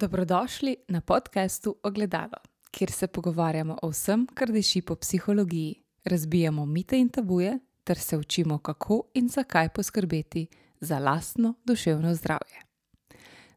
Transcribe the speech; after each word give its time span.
Dobrodošli 0.00 0.76
na 0.88 1.00
podkastu 1.00 1.76
Ogledalo, 1.82 2.38
kjer 2.70 2.90
se 2.90 3.06
pogovarjamo 3.06 3.78
o 3.82 3.88
vsem, 3.88 4.26
kar 4.34 4.52
diši 4.52 4.82
po 4.82 4.94
psihologiji, 4.94 5.74
razbijamo 6.04 6.66
mite 6.66 6.98
in 6.98 7.08
tabuje 7.08 7.58
ter 7.84 7.98
se 7.98 8.16
učimo, 8.16 8.58
kako 8.58 9.02
in 9.14 9.28
zakaj 9.28 9.68
poskrbeti 9.68 10.46
za 10.80 10.98
lastno 10.98 11.54
duševno 11.64 12.14
zdravje. 12.14 12.62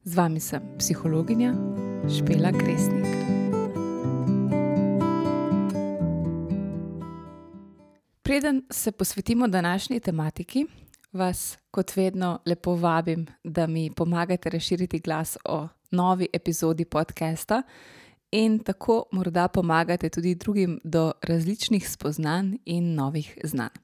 Z 0.03 0.15
vami 0.15 0.39
sem 0.39 0.61
psihologinja 0.77 1.53
Špela 2.17 2.51
Kresnik. 2.51 3.05
Preden 8.21 8.65
se 8.69 8.91
posvetimo 8.91 9.47
današnji 9.47 9.99
tematiki, 9.99 10.65
vas 11.11 11.57
kot 11.71 11.95
vedno 11.95 12.39
lepo 12.45 12.75
vabim, 12.75 13.27
da 13.43 13.67
mi 13.67 13.91
pomagate 13.95 14.49
razširiti 14.49 14.99
glas 14.99 15.37
o 15.45 15.67
novi 15.91 16.27
epizodi 16.33 16.85
podcasta 16.85 17.61
in 18.31 18.59
tako 18.59 19.03
morda 19.11 19.47
pomagate 19.47 20.09
tudi 20.09 20.35
drugim 20.35 20.79
do 20.83 21.11
različnih 21.21 21.89
spoznanj 21.89 22.55
in 22.65 22.95
novih 22.95 23.37
znanj. 23.43 23.75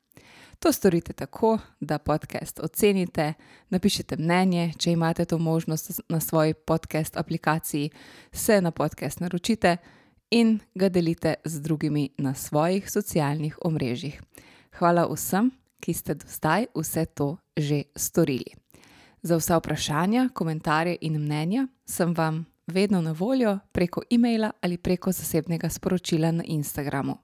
To 0.60 0.72
storite 0.72 1.14
tako, 1.14 1.58
da 1.80 1.98
podcast 1.98 2.60
ocenite, 2.64 3.34
napišete 3.70 4.18
mnenje, 4.18 4.74
če 4.78 4.92
imate 4.92 5.26
to 5.26 5.38
možnost 5.38 6.02
na 6.10 6.20
svoji 6.20 6.54
podcast 6.54 7.18
aplikaciji, 7.18 7.90
se 8.32 8.62
na 8.62 8.72
podcast 8.72 9.20
naročite 9.20 9.78
in 10.32 10.60
ga 10.76 10.90
delite 10.90 11.34
z 11.46 11.62
drugimi 11.62 12.10
na 12.18 12.34
svojih 12.34 12.92
socialnih 12.92 13.58
omrežjih. 13.62 14.22
Hvala 14.80 15.08
vsem, 15.14 15.52
ki 15.80 15.94
ste 15.94 16.14
do 16.14 16.26
zdaj 16.30 16.66
vse 16.76 17.06
to 17.06 17.38
že 17.58 17.84
storili. 17.96 18.67
Za 19.22 19.38
vsa 19.38 19.58
vprašanja, 19.58 20.30
komentarje 20.34 20.98
in 21.02 21.20
mnenja 21.22 21.68
sem 21.86 22.14
vam 22.14 22.46
vedno 22.68 23.02
na 23.02 23.12
voljo 23.12 23.60
preko 23.72 24.02
e-maila 24.12 24.52
ali 24.62 24.78
preko 24.78 25.12
zasebnega 25.12 25.70
sporočila 25.70 26.32
na 26.32 26.44
Instagramu. 26.44 27.18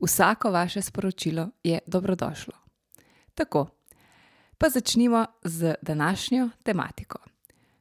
Vsako 0.00 0.50
vaše 0.50 0.82
sporočilo 0.82 1.48
je 1.64 1.78
dobrodošlo. 1.86 2.54
Tako, 3.34 3.66
pa 4.58 4.68
začnimo 4.68 5.26
z 5.44 5.74
današnjo 5.82 6.48
tematiko. 6.62 7.18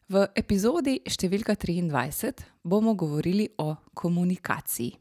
V 0.09 0.27
epizodi 0.36 0.99
številka 1.05 1.55
23 1.55 2.44
bomo 2.64 2.94
govorili 2.94 3.47
o 3.58 3.75
komunikaciji. 3.94 4.91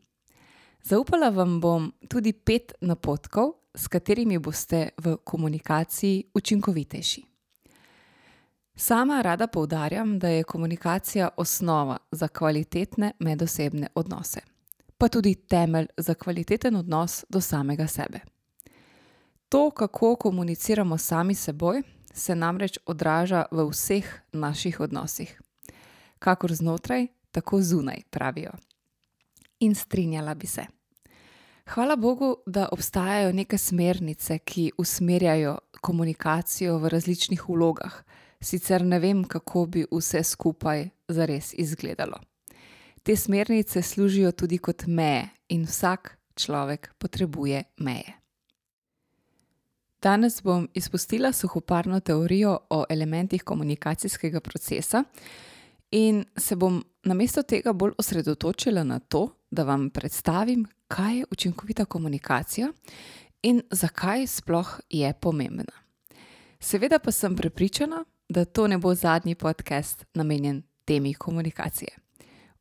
Zaupala 0.82 1.30
vam 1.30 1.60
bom 1.60 1.92
tudi 2.08 2.32
pet 2.32 2.72
napotkov, 2.80 3.54
s 3.74 3.88
katerimi 3.88 4.38
boste 4.38 4.90
v 4.96 5.16
komunikaciji 5.24 6.24
učinkovitejši. 6.34 7.31
Sama 8.74 9.22
rada 9.22 9.46
poudarjam, 9.46 10.18
da 10.18 10.28
je 10.28 10.42
komunikacija 10.44 11.28
osnova 11.36 11.96
za 12.10 12.28
kvalitetne 12.28 13.12
medosebne 13.18 13.88
odnose, 13.94 14.40
pa 14.98 15.08
tudi 15.08 15.34
temelj 15.34 15.86
za 15.96 16.14
kvaliteten 16.14 16.76
odnos 16.76 17.24
do 17.28 17.40
samega 17.40 17.86
sebe. 17.86 18.20
To, 19.48 19.70
kako 19.70 20.16
komuniciramo 20.16 20.98
sami 20.98 21.34
seboj, 21.34 21.82
se 22.14 22.34
namreč 22.34 22.78
odraža 22.86 23.44
v 23.50 23.68
vseh 23.70 24.20
naših 24.32 24.80
odnosih, 24.80 25.40
kakor 26.18 26.54
znotraj, 26.54 27.06
tako 27.30 27.62
zunaj, 27.62 28.02
pravijo. 28.10 28.52
In 29.60 29.74
strinjala 29.74 30.34
bi 30.34 30.46
se. 30.46 30.66
Hvala 31.68 31.96
Bogu, 31.96 32.36
da 32.46 32.68
obstajajo 32.72 33.32
neke 33.32 33.58
smernice, 33.58 34.38
ki 34.38 34.72
usmerjajo 34.78 35.58
komunikacijo 35.80 36.78
v 36.78 36.88
različnih 36.88 37.48
vlogah, 37.48 38.02
sicer 38.42 38.84
ne 38.84 38.98
vem, 38.98 39.24
kako 39.24 39.66
bi 39.66 39.84
vse 39.92 40.22
skupaj 40.24 40.88
zares 41.08 41.54
izgledalo. 41.54 42.18
Te 43.02 43.16
smernice 43.16 43.82
služijo 43.82 44.32
tudi 44.32 44.58
kot 44.58 44.86
meje 44.86 45.28
in 45.48 45.64
vsak 45.64 46.18
človek 46.34 46.94
potrebuje 46.98 47.64
meje. 47.76 48.22
Danes 50.02 50.42
bom 50.42 50.68
izpustila 50.74 51.32
suhoparno 51.32 52.00
teorijo 52.00 52.58
o 52.70 52.84
elementih 52.88 53.42
komunikacijskega 53.42 54.40
procesa 54.40 55.04
in 55.90 56.24
se 56.36 56.56
bom 56.56 56.84
namesto 57.04 57.42
tega 57.42 57.72
bolj 57.72 57.92
osredotočila 57.98 58.84
na 58.84 58.98
to, 58.98 59.28
da 59.50 59.64
vam 59.64 59.90
predstavim, 59.90 60.66
kaj 60.88 61.18
je 61.18 61.24
učinkovita 61.30 61.84
komunikacija 61.84 62.72
in 63.42 63.62
zakaj 63.70 64.26
sploh 64.26 64.80
je 64.90 65.12
pomembna. 65.20 65.72
Seveda 66.60 66.98
pa 66.98 67.12
sem 67.12 67.36
prepričana, 67.36 68.04
da 68.32 68.44
to 68.44 68.66
ne 68.66 68.78
bo 68.78 68.94
zadnji 68.94 69.34
podcast 69.34 70.04
namenjen 70.14 70.62
temi 70.84 71.14
komunikacije. 71.14 71.90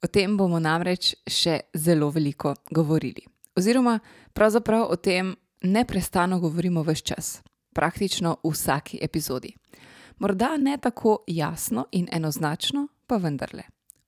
O 0.04 0.08
tem 0.08 0.38
bomo 0.38 0.60
namreč 0.60 1.14
še 1.28 1.60
zelo 1.74 2.10
veliko 2.10 2.56
govorili. 2.72 3.24
Oziroma, 3.56 4.00
pravzaprav 4.34 4.90
o 4.92 4.96
tem 4.96 5.36
neustano 5.62 6.40
govorimo 6.40 6.84
vse 6.84 7.06
čas, 7.06 7.42
praktično 7.74 8.38
v 8.44 8.52
vsaki 8.52 9.00
epizodi. 9.02 9.54
Morda 10.20 10.58
ne 10.58 10.78
tako 10.78 11.24
jasno 11.28 11.86
in 11.92 12.08
enoznačno, 12.12 12.88
pa 13.08 13.18
vendarle. 13.18 13.64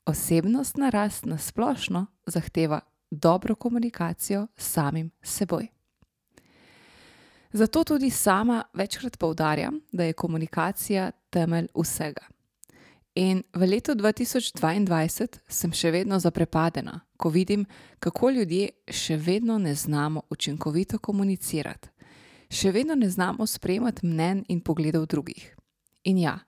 Osebnostna 0.05 0.89
rast 0.89 1.25
na 1.25 1.37
splošno 1.37 2.05
zahteva 2.25 2.81
dobro 3.11 3.55
komunikacijo 3.55 4.47
s 4.57 4.73
samim 4.73 5.11
seboj. 5.21 5.67
Zato 7.51 7.83
tudi 7.83 8.09
sama 8.09 8.63
večkrat 8.73 9.19
poudarjam, 9.19 9.79
da 9.91 10.03
je 10.03 10.13
komunikacija 10.13 11.11
temelj 11.33 11.71
vsega. 11.73 12.29
In 13.15 13.43
v 13.53 13.67
letu 13.69 13.93
2022 13.93 15.41
sem 15.45 15.73
še 15.73 15.91
vedno 15.93 16.17
zaprepadena, 16.17 17.03
ko 17.17 17.29
vidim, 17.29 17.67
kako 18.01 18.31
ljudje 18.33 18.71
še 18.89 19.17
vedno 19.21 19.59
ne 19.61 19.75
znamo 19.75 20.23
učinkovito 20.33 20.97
komunicirati, 20.97 21.91
še 22.49 22.71
vedno 22.73 22.95
ne 22.97 23.09
znamo 23.09 23.45
sprejemati 23.45 24.05
mnen 24.05 24.41
in 24.49 24.63
pogledov 24.65 25.05
drugih. 25.13 25.45
In 26.09 26.17
ja, 26.17 26.39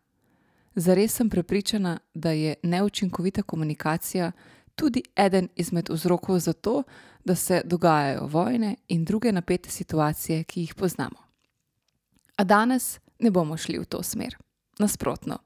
zares 0.76 1.14
sem 1.14 1.30
prepričana, 1.30 2.00
da 2.14 2.34
je 2.34 2.56
neučinkovita 2.64 3.44
komunikacija 3.44 4.32
tudi 4.76 5.04
eden 5.16 5.50
izmed 5.56 5.90
vzrokov 5.90 6.40
za 6.40 6.54
to, 6.54 6.84
da 7.26 7.36
se 7.36 7.62
dogajajo 7.66 8.26
vojne 8.28 8.76
in 8.88 9.06
druge 9.06 9.32
napete 9.32 9.70
situacije, 9.70 10.44
ki 10.44 10.62
jih 10.62 10.76
poznamo. 10.76 11.22
A 12.36 12.44
danes 12.44 13.00
ne 13.20 13.32
bomo 13.32 13.58
šli 13.58 13.80
v 13.80 13.86
to 13.86 14.04
smer. 14.04 14.36
Nasprotno. 14.80 15.38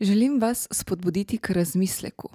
Želim 0.00 0.40
vas 0.40 0.68
spodbuditi 0.70 1.38
k 1.38 1.50
razmisleku, 1.50 2.28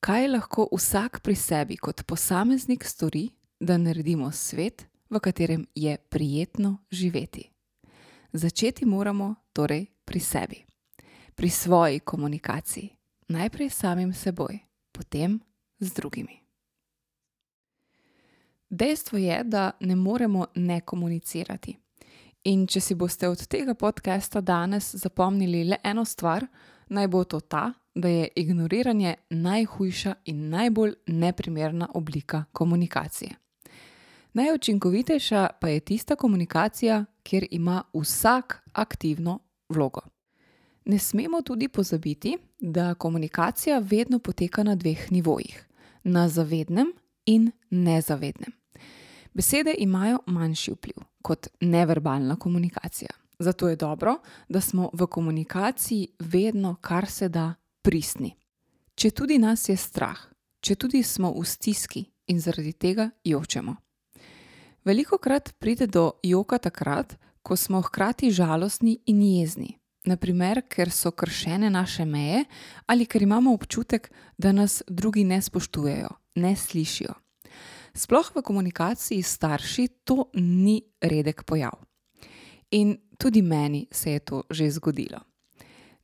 kaj 0.00 0.28
lahko 0.28 0.68
vsak 0.72 1.20
pri 1.22 1.34
sebi 1.34 1.76
kot 1.76 2.02
posameznik 2.06 2.84
stori, 2.84 3.28
da 3.60 3.76
naredimo 3.78 4.32
svet, 4.32 4.86
v 5.10 5.20
katerem 5.20 5.66
je 5.74 5.96
prijetno 5.96 6.76
živeti. 6.90 7.50
Začeti 8.32 8.86
moramo 8.86 9.34
torej 9.52 9.86
pri 10.04 10.20
sebi, 10.20 10.64
pri 11.34 11.50
svoji 11.50 12.00
komunikaciji, 12.00 12.90
najprej 13.28 13.70
samim 13.70 14.14
seboj 14.14 14.58
potem 14.92 15.40
z 15.80 15.94
drugimi. 15.94 16.40
Dejstvo 18.70 19.18
je, 19.18 19.44
da 19.44 19.70
ne 19.80 19.96
moremo 19.96 20.46
ne 20.54 20.80
komunicirati. 20.80 21.76
In 22.44 22.66
če 22.66 22.80
si 22.80 22.94
boste 22.94 23.28
od 23.28 23.46
tega 23.50 23.74
podcasta 23.74 24.40
danes 24.40 24.94
zapomnili 24.94 25.64
le 25.64 25.78
eno 25.84 26.04
stvar, 26.04 26.46
naj 26.88 27.08
bo 27.08 27.24
to 27.24 27.40
ta, 27.40 27.72
da 27.94 28.08
je 28.08 28.28
ignoriranje 28.36 29.14
najhujša 29.30 30.14
in 30.24 30.48
najbolj 30.48 30.94
neprimerna 31.06 31.88
oblika 31.94 32.44
komunikacije. 32.52 33.30
Najučinkovitejša 34.32 35.48
pa 35.60 35.68
je 35.68 35.80
tista 35.80 36.16
komunikacija, 36.16 37.04
kjer 37.22 37.46
ima 37.50 37.82
vsak 37.94 38.62
aktivno 38.72 39.38
vlogo. 39.68 40.00
Ne 40.84 40.98
smemo 40.98 41.42
tudi 41.42 41.68
pozabiti, 41.68 42.36
da 42.60 42.94
komunikacija 42.94 43.78
vedno 43.78 44.18
poteka 44.18 44.62
na 44.62 44.74
dveh 44.74 45.12
nivojih: 45.12 45.66
na 46.04 46.28
zavednem 46.28 46.92
in 47.26 47.50
nezavednem. 47.70 48.52
Besede 49.38 49.74
imajo 49.78 50.18
manjši 50.26 50.72
vpliv 50.72 51.04
kot 51.22 51.46
neverbalna 51.60 52.36
komunikacija. 52.36 53.10
Zato 53.38 53.68
je 53.68 53.76
dobro, 53.76 54.16
da 54.48 54.60
smo 54.60 54.90
v 54.92 55.06
komunikaciji 55.06 56.08
vedno 56.18 56.76
kar 56.80 57.06
se 57.06 57.28
da 57.28 57.54
pristni. 57.82 58.34
Če 58.94 59.10
tudi 59.10 59.38
nas 59.38 59.68
je 59.68 59.76
strah, 59.76 60.18
če 60.60 60.74
tudi 60.74 61.02
smo 61.02 61.30
v 61.36 61.44
stiski 61.46 62.02
in 62.26 62.40
zaradi 62.40 62.72
tega 62.72 63.10
jočemo. 63.24 63.76
Veliko 64.84 65.18
krat 65.18 65.52
pride 65.58 65.86
do 65.86 66.10
joka 66.22 66.58
takrat, 66.58 67.14
ko 67.42 67.56
smo 67.56 67.82
hkrati 67.82 68.32
žalostni 68.34 68.98
in 69.06 69.22
jezni, 69.22 69.78
naprimer, 70.04 70.64
ker 70.66 70.90
so 70.90 71.14
kršene 71.14 71.70
naše 71.70 72.04
meje 72.04 72.44
ali 72.86 73.06
ker 73.06 73.22
imamo 73.22 73.54
občutek, 73.54 74.10
da 74.38 74.52
nas 74.52 74.82
drugi 74.88 75.24
ne 75.24 75.42
spoštujejo, 75.42 76.10
ne 76.34 76.56
slišijo. 76.56 77.14
Sploh 77.98 78.30
v 78.34 78.42
komunikaciji 78.42 79.22
s 79.22 79.34
starši 79.34 79.88
to 80.06 80.30
ni 80.34 80.82
redek 81.02 81.42
pojav. 81.42 81.74
In 82.70 82.96
tudi 83.18 83.42
meni 83.42 83.86
se 83.90 84.12
je 84.12 84.18
to 84.18 84.42
že 84.50 84.70
zgodilo. 84.70 85.18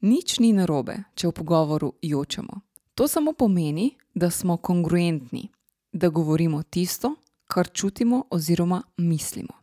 Nič 0.00 0.38
ni 0.42 0.50
narobe, 0.52 1.04
če 1.14 1.30
v 1.30 1.32
pogovoru 1.32 1.92
jočemo. 2.02 2.66
To 2.94 3.06
samo 3.08 3.32
pomeni, 3.32 3.94
da 4.14 4.30
smo 4.30 4.56
kongruentni, 4.56 5.48
da 5.92 6.10
govorimo 6.10 6.62
tisto, 6.62 7.14
kar 7.46 7.70
čutimo 7.70 8.24
oziroma 8.30 8.82
mislimo. 8.98 9.54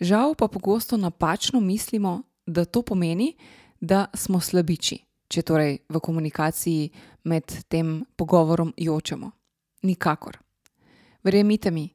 Žal 0.00 0.34
pa 0.34 0.48
pogosto 0.48 0.96
napačno 0.96 1.60
mislimo, 1.60 2.22
da 2.46 2.64
to 2.64 2.82
pomeni, 2.82 3.34
da 3.80 4.06
smo 4.14 4.40
slabiči, 4.40 5.02
če 5.28 5.42
torej 5.42 5.78
v 5.88 6.00
komunikaciji 6.00 6.90
med 7.24 7.66
tem 7.68 8.04
pogovorom 8.16 8.72
jočemo. 8.76 9.30
Nikakor. 9.82 10.43
Verjemite 11.24 11.70
mi, 11.70 11.88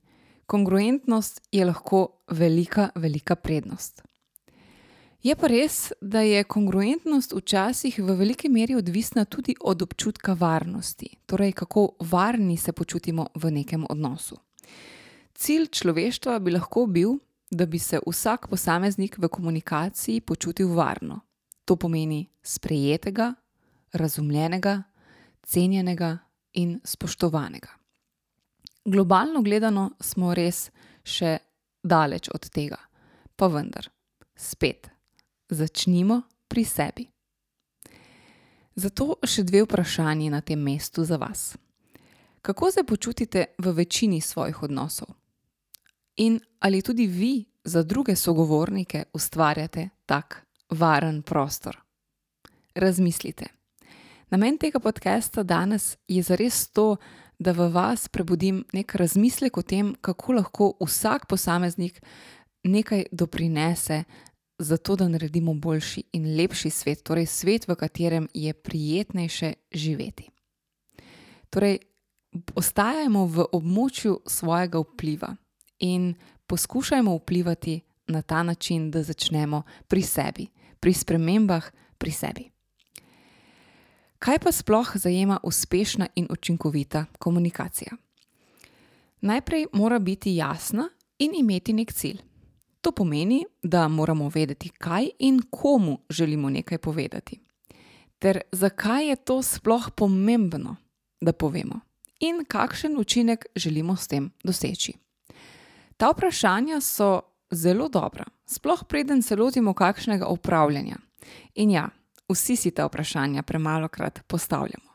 kongruentnost 0.46 1.42
je 1.52 1.66
lahko 1.66 2.08
velika, 2.31 2.90
velika 2.96 3.36
prednost. 3.36 4.02
Je 5.24 5.36
pa 5.36 5.48
res, 5.48 5.92
da 6.02 6.22
je 6.22 6.44
kongruentnost 6.44 7.34
včasih 7.36 8.00
v 8.00 8.16
veliki 8.16 8.50
meri 8.50 8.76
odvisna 8.76 9.26
tudi 9.26 9.56
od 9.62 9.81
občutka 9.81 10.34
varnosti, 10.34 11.10
torej 11.26 11.52
kako 11.52 11.90
varni 12.00 12.58
se 12.58 12.72
počutimo 12.72 13.28
v 13.36 13.52
nekem 13.52 13.86
odnosu. 13.90 14.38
Cilj 15.36 15.68
človeštva 15.68 16.40
bi 16.40 16.52
lahko 16.52 16.86
bil, 16.86 17.18
da 17.52 17.66
bi 17.66 17.80
se 17.80 18.00
vsak 18.08 18.48
posameznik 18.50 19.18
v 19.18 19.28
komunikaciji 19.28 20.22
počutil 20.22 20.74
varno. 20.74 21.20
To 21.66 21.76
pomeni 21.76 22.30
sprejetega, 22.44 23.34
razumljenega, 23.94 24.84
cenjenega 25.44 26.18
in 26.54 26.80
spoštovanega. 26.84 27.79
Globalno 28.89 29.41
gledano 29.41 29.91
smo 30.01 30.33
res 30.33 30.71
še 31.06 31.38
daleč 31.86 32.31
od 32.33 32.47
tega, 32.50 32.80
pa 33.38 33.45
vendar, 33.53 33.86
spet, 34.33 34.89
začnimo 35.50 36.24
pri 36.50 36.63
sebi. 36.65 37.06
Zato 38.74 39.19
še 39.21 39.45
dve 39.45 39.62
vprašanji 39.68 40.31
na 40.33 40.41
tem 40.41 40.57
mestu 40.57 41.06
za 41.06 41.19
vas. 41.21 41.51
Kako 42.41 42.71
se 42.71 42.83
počutite 42.83 43.45
v 43.62 43.75
večini 43.77 44.21
svojih 44.21 44.63
odnosov? 44.63 45.13
In 46.25 46.39
ali 46.59 46.81
tudi 46.81 47.06
vi 47.06 47.45
za 47.63 47.83
druge 47.83 48.15
sogovornike 48.15 49.03
ustvarjate 49.13 49.89
tak 50.06 50.42
varen 50.69 51.21
prostor? 51.21 51.77
Razmislite. 52.74 53.53
Namen 54.30 54.57
tega 54.57 54.80
podcasta 54.80 55.44
danes 55.44 55.97
je 56.07 56.24
zares 56.24 56.68
to, 56.74 56.95
da 57.39 57.51
v 57.51 57.69
vas 57.71 58.07
prebudim 58.07 58.63
nek 58.74 58.95
razmislek 58.95 59.57
o 59.57 59.62
tem, 59.62 59.95
kako 60.01 60.33
lahko 60.33 60.74
vsak 60.83 61.27
posameznik 61.27 62.01
nekaj 62.63 63.06
doprinese 63.12 64.03
za 64.59 64.77
to, 64.77 64.95
da 64.95 65.07
naredimo 65.07 65.53
boljši 65.53 66.03
in 66.13 66.36
lepši 66.36 66.69
svet, 66.69 67.03
torej 67.03 67.25
svet, 67.25 67.68
v 67.68 67.75
katerem 67.75 68.27
je 68.33 68.53
prijetnejše 68.53 69.53
živeti. 69.71 70.30
Torej, 71.50 71.80
ostajajmo 72.56 73.25
v 73.25 73.45
območju 73.51 74.19
svojega 74.27 74.83
vpliva 74.83 75.31
in 75.80 76.13
poskušajmo 76.47 77.15
vplivati 77.15 77.80
na 78.07 78.21
ta 78.21 78.44
način, 78.44 78.92
da 78.92 79.03
začnemo 79.03 79.63
pri 79.88 80.01
sebi, 80.01 80.47
pri 80.80 80.94
spremembah 80.94 81.71
pri 81.97 82.12
sebi. 82.12 82.50
Kaj 84.19 84.39
pa 84.39 84.51
sploh 84.51 84.92
zajema 84.95 85.39
uspešna 85.44 86.07
in 86.16 86.27
učinkovita 86.30 87.06
komunikacija? 87.19 87.92
Najprej 89.21 89.66
mora 89.74 90.00
biti 90.00 90.36
jasna 90.36 90.89
in 91.18 91.31
imeti 91.36 91.74
nek 91.74 91.94
cilj. 91.94 92.21
To 92.81 92.92
pomeni, 92.92 93.45
da 93.63 93.88
moramo 93.88 94.30
vedeti, 94.30 94.69
kaj 94.69 95.10
in 95.19 95.42
komu 95.50 95.98
želimo 96.10 96.50
nekaj 96.50 96.77
povedati, 96.77 97.39
ter 98.19 98.42
zakaj 98.51 99.07
je 99.10 99.16
to 99.16 99.42
sploh 99.42 99.89
pomembno, 99.95 100.75
da 101.21 101.33
povemo, 101.33 101.80
in 102.19 102.45
kakšen 102.48 102.98
učinek 102.98 103.45
želimo 103.56 103.95
s 103.95 104.07
tem 104.07 104.31
doseči. 104.44 104.94
Ta 105.98 106.12
vprašanja 106.12 106.81
so 106.81 107.21
zelo 107.51 107.89
dobra, 107.89 108.25
sploh 108.45 108.83
preden 108.88 109.21
se 109.21 109.36
lotimo 109.36 109.74
kakšnega 109.74 110.25
upravljanja. 110.25 110.95
In 111.56 111.71
ja, 111.71 111.89
vsi 112.30 112.56
si 112.56 112.72
ta 112.72 112.86
vprašanja 112.86 113.44
premalo 113.44 113.88
krat 113.88 114.20
postavljamo. 114.28 114.90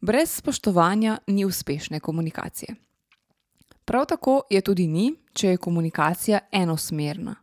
Brez 0.00 0.30
spoštovanja 0.30 1.18
ni 1.26 1.44
uspešne 1.44 2.00
komunikacije. 2.00 2.74
Prav 3.84 4.06
tako 4.06 4.42
je 4.50 4.60
tudi 4.60 4.86
ni, 4.86 5.14
če 5.32 5.48
je 5.48 5.56
komunikacija 5.56 6.38
enosmerna. 6.52 7.34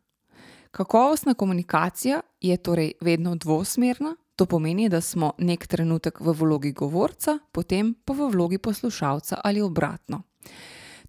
Kakovostna 0.72 1.34
komunikacija 1.34 2.22
je 2.42 2.58
torej 2.58 2.92
vedno 3.02 3.36
dvosmerna, 3.36 4.16
to 4.36 4.46
pomeni, 4.46 4.90
da 4.90 5.02
smo 5.02 5.32
nek 5.38 5.68
trenutek 5.68 6.20
v 6.20 6.34
vlogi 6.34 6.72
govorca, 6.72 7.38
potem 7.52 7.94
pa 8.06 8.14
v 8.14 8.30
vlogi 8.34 8.58
poslušalca 8.58 9.38
ali 9.44 9.62
obratno. 9.62 10.22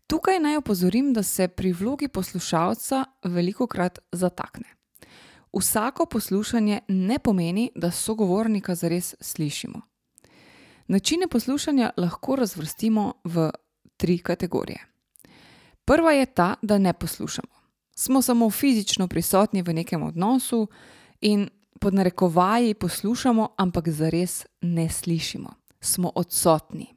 Tukaj 0.07 0.39
naj 0.39 0.57
opozorim, 0.57 1.13
da 1.13 1.23
se 1.23 1.49
pri 1.49 1.73
vlogi 1.73 2.09
poslušalca 2.09 3.05
veliko 3.25 3.67
krat 3.67 3.99
zatakne. 4.13 4.69
Vsako 5.59 6.06
poslušanje 6.06 6.81
ne 6.89 7.19
pomeni, 7.19 7.71
da 7.75 7.91
sogovornika 7.91 8.75
zares 8.75 9.15
slišimo. 9.21 9.81
Načine 10.87 11.29
poslušanja 11.29 11.91
lahko 11.97 12.37
razvrstimo 12.37 13.12
v 13.25 13.51
tri 13.97 14.19
kategorije. 14.19 14.87
Prva 15.85 16.12
je 16.12 16.27
ta, 16.27 16.55
da 16.62 16.79
ne 16.79 16.93
poslušamo. 16.93 17.55
Smo 17.95 18.23
samo 18.23 18.51
fizično 18.51 19.09
prisotni 19.09 19.62
v 19.62 19.73
nekem 19.73 20.03
odnosu 20.03 20.69
in 21.21 21.49
pod 21.81 21.95
narekovaji 21.95 22.75
poslušamo, 22.75 23.49
ampak 23.56 23.89
zares 23.89 24.47
ne 24.61 24.89
slišimo. 24.89 25.51
Smo 25.81 26.12
odsotni. 26.15 26.95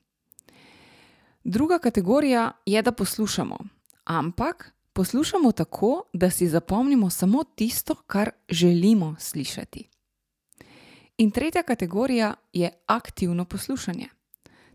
Druga 1.43 1.79
kategorija 1.79 2.51
je, 2.65 2.81
da 2.81 2.91
poslušamo, 2.91 3.57
ampak 4.03 4.73
poslušamo 4.97 5.51
tako, 5.51 6.03
da 6.13 6.29
si 6.29 6.47
zapomnimo 6.47 7.09
samo 7.09 7.43
tisto, 7.43 7.95
kar 7.95 8.29
želimo 8.49 9.15
slišati. 9.19 9.89
In 11.17 11.31
tretja 11.31 11.63
kategorija 11.63 12.33
je 12.53 12.71
aktivno 12.85 13.45
poslušanje. 13.45 14.07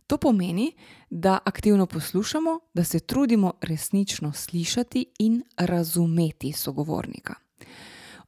To 0.06 0.16
pomeni, 0.16 0.72
da 1.10 1.38
aktivno 1.44 1.86
poslušamo, 1.86 2.60
da 2.74 2.84
se 2.84 3.00
trudimo 3.00 3.52
resnično 3.60 4.32
slišati 4.32 5.06
in 5.18 5.42
razumeti 5.56 6.52
sogovornika. 6.52 7.34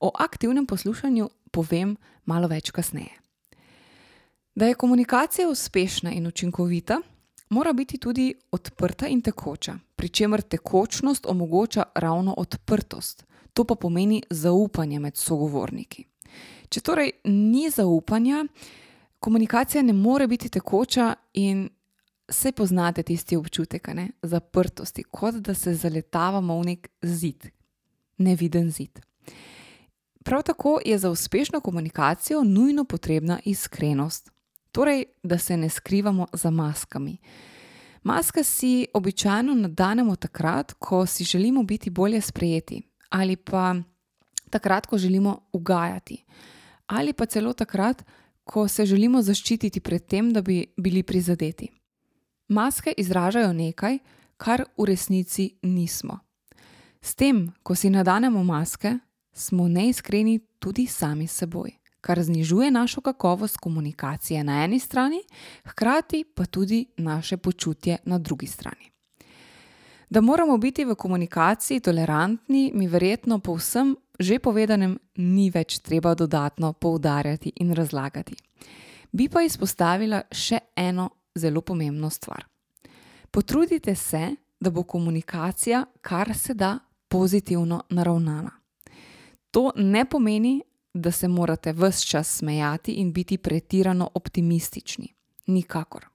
O 0.01 0.11
aktivnem 0.19 0.67
poslušanju 0.67 1.31
povem 1.51 1.97
malo 2.25 2.49
več 2.49 2.71
kasneje. 2.71 3.21
Da 4.55 4.67
je 4.67 4.75
komunikacija 4.75 5.49
uspešna 5.49 6.13
in 6.13 6.27
učinkovita, 6.27 7.01
mora 7.55 7.73
biti 7.73 7.99
tudi 7.99 8.35
odprta 8.51 9.07
in 9.07 9.21
tekoča, 9.23 9.79
pri 9.97 10.09
čemer 10.09 10.43
tekočnost 10.43 11.27
omogoča 11.27 11.83
ravno 11.95 12.35
odprtost, 12.39 13.25
to 13.53 13.65
pa 13.65 13.75
pomeni 13.75 14.23
zaupanje 14.31 14.99
med 15.01 15.17
sogovorniki. 15.17 16.05
Če 16.69 16.81
torej 16.81 17.13
ni 17.31 17.69
zaupanja, 17.71 18.43
komunikacija 19.23 19.83
ne 19.83 19.93
more 19.93 20.27
biti 20.27 20.51
tekoča 20.51 21.15
in 21.35 21.69
se 22.29 22.53
poznate 22.53 23.03
tisti 23.03 23.37
občutek 23.37 23.89
ne? 23.95 24.09
zaprtosti, 24.23 25.05
kot 25.05 25.35
da 25.35 25.55
se 25.55 25.75
zaletavamo 25.75 26.59
v 26.61 26.65
nek 26.73 26.89
zid, 27.03 27.51
neviden 28.19 28.71
zid. 28.71 29.01
Prav 30.25 30.43
tako 30.43 30.79
je 30.85 30.99
za 30.99 31.11
uspešno 31.11 31.61
komunikacijo 31.61 32.45
nujno 32.45 32.85
potrebna 32.85 33.39
iskrenost, 33.45 34.34
Torej, 34.75 35.05
da 35.23 35.39
se 35.39 35.57
ne 35.57 35.69
skrivamo 35.69 36.27
za 36.33 36.51
maskami. 36.51 37.17
Maske 38.03 38.45
si 38.45 38.87
običajno 38.95 39.55
nadanemo 39.55 40.17
takrat, 40.17 40.73
ko 40.73 41.07
si 41.07 41.25
želimo 41.25 41.63
biti 41.63 41.91
bolje 41.91 42.21
sprejeti, 42.21 42.83
ali 43.09 43.37
pa 43.37 43.75
takrat, 44.51 44.87
ko 44.87 44.99
želimo 44.99 45.41
ugajati, 45.53 46.25
ali 46.87 47.13
pa 47.13 47.27
celo 47.27 47.53
takrat, 47.53 48.03
ko 48.45 48.69
se 48.69 48.87
želimo 48.87 49.23
zaščititi 49.23 49.81
pred 49.81 50.07
tem, 50.07 50.33
da 50.33 50.43
bi 50.43 50.67
bili 50.77 51.03
prizadeti. 51.03 51.69
Maske 52.49 52.95
izražajo 52.97 53.53
nekaj, 53.53 53.99
kar 54.37 54.65
v 54.79 54.85
resnici 54.85 55.51
nismo. 55.63 56.19
S 57.01 57.15
tem, 57.15 57.53
ko 57.63 57.75
si 57.75 57.91
nadanemo 57.91 58.45
maske, 58.45 58.99
smo 59.33 59.69
neiskreni 59.69 60.41
tudi 60.59 60.87
sami 60.87 61.27
s 61.27 61.39
seboj 61.39 61.84
kar 62.05 62.23
znižuje 62.23 62.71
našo 62.71 63.01
kakovost 63.01 63.57
komunikacije 63.57 64.45
na 64.45 64.65
eni 64.65 64.79
strani, 64.79 65.23
hkrati 65.65 66.25
pa 66.35 66.45
tudi 66.45 66.87
naše 66.97 67.37
počutje 67.37 67.97
na 68.05 68.19
drugi 68.19 68.47
strani. 68.47 68.91
Da 70.11 70.21
moramo 70.21 70.59
biti 70.59 70.85
v 70.85 70.95
komunikaciji 70.95 71.81
tolerantni, 71.81 72.71
mi 72.75 72.87
verjetno 72.87 73.39
po 73.39 73.55
vsem 73.57 73.97
že 74.19 74.39
povedanem 74.39 74.99
ni 75.17 75.49
več 75.51 75.79
treba 75.83 76.15
dodatno 76.15 76.73
poudarjati 76.73 77.53
in 77.57 77.73
razlagati. 77.75 78.37
Bi 79.13 79.29
pa 79.29 79.43
izpostavila 79.43 80.23
še 80.31 80.59
eno 80.77 81.09
zelo 81.35 81.61
pomembno 81.61 82.11
stvar. 82.11 82.45
Potrudite 83.31 83.95
se, 83.95 84.37
da 84.61 84.71
bo 84.71 84.83
komunikacija 84.83 85.85
kar 86.01 86.35
se 86.35 86.55
da 86.55 86.79
pozitivno 87.09 87.83
naravnana. 87.91 88.51
To 89.51 89.73
ne 89.77 90.05
pomeni, 90.05 90.63
da 90.95 91.11
se 91.13 91.29
morate 91.29 91.73
vse 91.73 92.07
čas 92.07 92.37
smejati 92.37 92.93
in 92.93 93.13
biti 93.13 93.39
pretirano 93.39 94.11
optimistični. 94.15 95.15
Nikakor. 95.47 96.07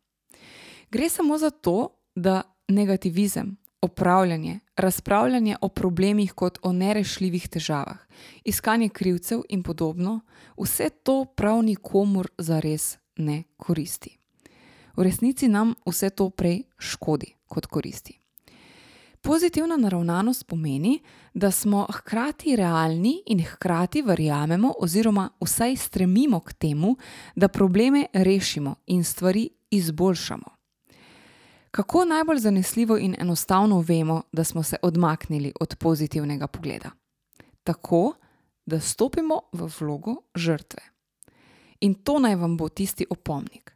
Gre 0.92 1.10
samo 1.10 1.38
za 1.38 1.50
to, 1.50 1.88
da 2.16 2.42
negativizem, 2.68 3.58
opravljanje, 3.82 4.60
razpravljanje 4.76 5.56
o 5.62 5.70
problemih 5.70 6.34
kot 6.34 6.60
o 6.62 6.72
nerešljivih 6.74 7.50
težavah, 7.50 7.98
iskanje 8.44 8.90
krivcev 8.90 9.42
in 9.50 9.64
podobno, 9.64 10.20
vse 10.58 10.90
to 11.04 11.26
prav 11.26 11.64
nikomur 11.64 12.28
zares 12.38 12.98
ne 13.18 13.44
koristi. 13.58 14.18
V 14.98 15.04
resnici 15.04 15.48
nam 15.48 15.76
vse 15.86 16.10
to 16.10 16.30
prej 16.30 16.64
škodi, 16.78 17.36
kot 17.48 17.66
koristi. 17.66 18.19
Pozitivna 19.22 19.78
naravnanost 19.78 20.48
pomeni, 20.48 21.00
da 21.34 21.52
smo 21.52 21.88
hkrati 21.94 22.56
realni 22.56 23.24
in 23.26 23.44
hkrati 23.46 24.02
verjamemo, 24.02 24.74
oziroma 24.80 25.30
vsaj 25.42 25.76
stremimo 25.76 26.40
k 26.40 26.54
temu, 26.54 26.96
da 27.36 27.48
probleme 27.48 28.06
rešimo 28.14 28.76
in 28.88 29.04
stvari 29.04 29.50
izboljšamo. 29.72 30.60
Kako 31.72 32.06
najbolj 32.06 32.38
zanesljivo 32.38 32.98
in 32.98 33.16
enostavno 33.20 33.82
vemo, 33.82 34.22
da 34.32 34.44
smo 34.44 34.64
se 34.64 34.78
odmaknili 34.82 35.54
od 35.60 35.76
pozitivnega 35.76 36.48
pogleda? 36.48 36.90
Tako, 37.64 38.14
da 38.66 38.80
stopimo 38.80 39.42
v 39.52 39.70
vlogo 39.80 40.16
žrtve. 40.36 40.82
In 41.80 41.94
to 41.94 42.20
naj 42.20 42.36
vam 42.36 42.58
bo 42.58 42.70
tisti 42.70 43.06
opomnik. 43.10 43.76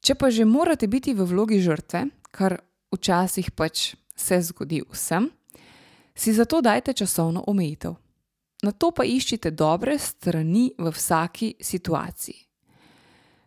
Če 0.00 0.14
pa 0.14 0.30
že 0.30 0.44
morate 0.44 0.86
biti 0.86 1.14
v 1.14 1.24
vlogi 1.24 1.60
žrtve, 1.60 2.06
kar 2.30 2.58
včasih 2.92 3.50
pač 3.50 3.94
se 4.14 4.40
zgodi 4.42 4.82
vsem, 4.90 5.30
si 6.14 6.32
zato 6.32 6.60
dajte 6.60 6.92
časovno 6.92 7.44
omejitev. 7.46 7.94
Na 8.62 8.70
to 8.70 8.92
pa 8.94 9.04
iščite 9.04 9.50
dobre 9.50 9.98
strani 9.98 10.70
v 10.78 10.90
vsaki 10.94 11.54
situaciji. 11.60 12.38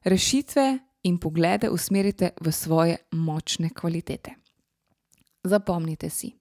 Rešitve 0.03 0.65
in 1.07 1.17
poglede 1.17 1.69
usmerite 1.69 2.33
v 2.41 2.51
svoje 2.51 2.97
močne 3.11 3.69
kvalitete. 3.69 4.35
Zapomnite 5.43 6.09
si, 6.09 6.33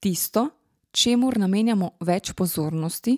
tisto, 0.00 0.48
čemur 0.90 1.38
namenjamo 1.38 1.96
več 2.00 2.34
pozornosti, 2.34 3.16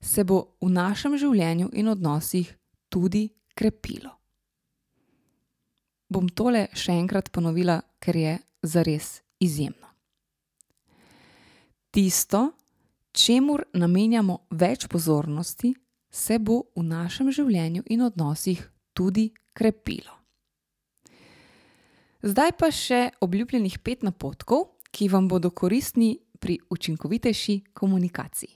se 0.00 0.24
bo 0.24 0.56
v 0.62 0.70
našem 0.70 1.18
življenju 1.18 1.70
in 1.74 1.88
odnosih 1.88 2.54
tudi 2.88 3.26
krepilo. 3.54 4.14
Bom 6.08 6.28
tole 6.30 6.68
še 6.72 6.94
enkrat 6.94 7.32
ponovila, 7.34 7.80
ker 7.98 8.16
je 8.16 8.34
zares 8.62 9.25
izjemno. 9.40 9.86
Tisto, 11.90 12.50
čemur 13.12 13.64
namenjamo 13.72 14.38
več 14.50 14.86
pozornosti, 14.88 15.74
se 16.10 16.38
bo 16.38 16.62
v 16.76 16.84
našem 16.84 17.30
življenju 17.32 17.84
in 17.92 18.02
odnosih 18.06 18.60
tudi 18.96 19.30
krepilo. 19.56 20.12
Zdaj 22.26 22.52
pa 22.58 22.70
še 22.72 23.00
obljubljenih 23.22 23.78
pet 23.84 24.02
napotkov, 24.02 24.72
ki 24.90 25.08
vam 25.12 25.28
bodo 25.28 25.50
koristni 25.52 26.16
pri 26.40 26.56
učinkovitejši 26.72 27.56
komunikaciji. 27.76 28.52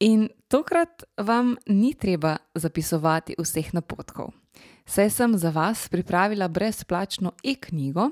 In 0.00 0.28
tokrat 0.48 1.04
vam 1.16 1.56
ni 1.66 1.92
treba 1.94 2.36
zapisovati 2.54 3.34
vseh 3.38 3.72
napotkov, 3.74 4.30
saj 4.86 5.10
sem 5.10 5.34
za 5.38 5.50
vas 5.50 5.88
pripravila 5.90 6.48
brezplačno 6.48 7.34
e-knjigo: 7.44 8.10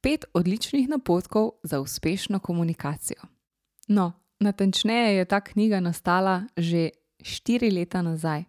Pet 0.00 0.24
odličnih 0.34 0.88
napotkov 0.88 1.50
za 1.62 1.80
uspešno 1.80 2.38
komunikacijo. 2.38 3.20
No, 3.88 4.12
natančneje 4.40 5.16
je 5.16 5.24
ta 5.24 5.40
knjiga 5.40 5.80
nastala 5.80 6.42
že 6.56 6.90
štiri 7.22 7.70
leta 7.70 8.02
nazaj, 8.02 8.44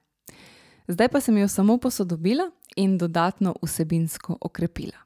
zdaj 0.87 1.09
pa 1.09 1.21
sem 1.21 1.37
jo 1.37 1.47
samo 1.47 1.77
posodobila 1.77 2.51
in 2.75 2.97
dodatno 2.97 3.55
vsebinsko 3.63 4.37
okrepila. 4.41 4.97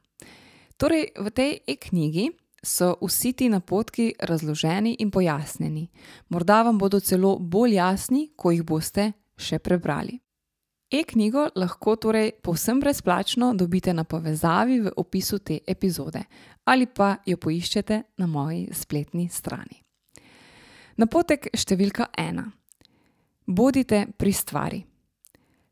Torej, 0.77 1.15
v 1.19 1.31
tej 1.31 1.51
e-knjigi 1.67 2.31
so 2.63 2.95
vsi 3.01 3.33
ti 3.33 3.49
napotki 3.49 4.13
razloženi 4.19 4.95
in 4.99 5.11
pojasnjeni, 5.11 5.87
morda 6.29 6.61
vam 6.63 6.77
bodo 6.77 6.99
celo 6.99 7.37
bolj 7.39 7.75
jasni, 7.75 8.31
ko 8.35 8.51
jih 8.51 8.63
boste 8.63 9.11
še 9.37 9.59
prebrali. 9.59 10.22
E-knjigo 10.93 11.47
lahko 11.55 11.95
torej 11.95 12.31
povsem 12.41 12.79
brezplačno 12.79 13.53
dobite 13.53 13.93
na 13.93 14.03
povezavi 14.03 14.79
v 14.79 14.91
opisu 14.97 15.39
te 15.39 15.57
epizode 15.67 16.21
ali 16.63 16.85
pa 16.85 17.15
jo 17.25 17.37
poiščete 17.37 18.01
na 18.17 18.27
moji 18.27 18.67
spletni 18.73 19.25
strani. 19.29 19.81
Napotek 20.97 21.49
številka 21.57 22.11
ena: 22.17 22.45
Bodite 23.47 24.05
pri 24.17 24.33
stvari. 24.33 24.83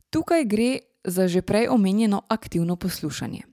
Tukaj 0.09 0.45
gre 0.45 0.71
za 1.05 1.27
že 1.27 1.41
prej 1.41 1.69
omenjeno 1.69 2.23
aktivno 2.27 2.75
poslušanje. 2.75 3.50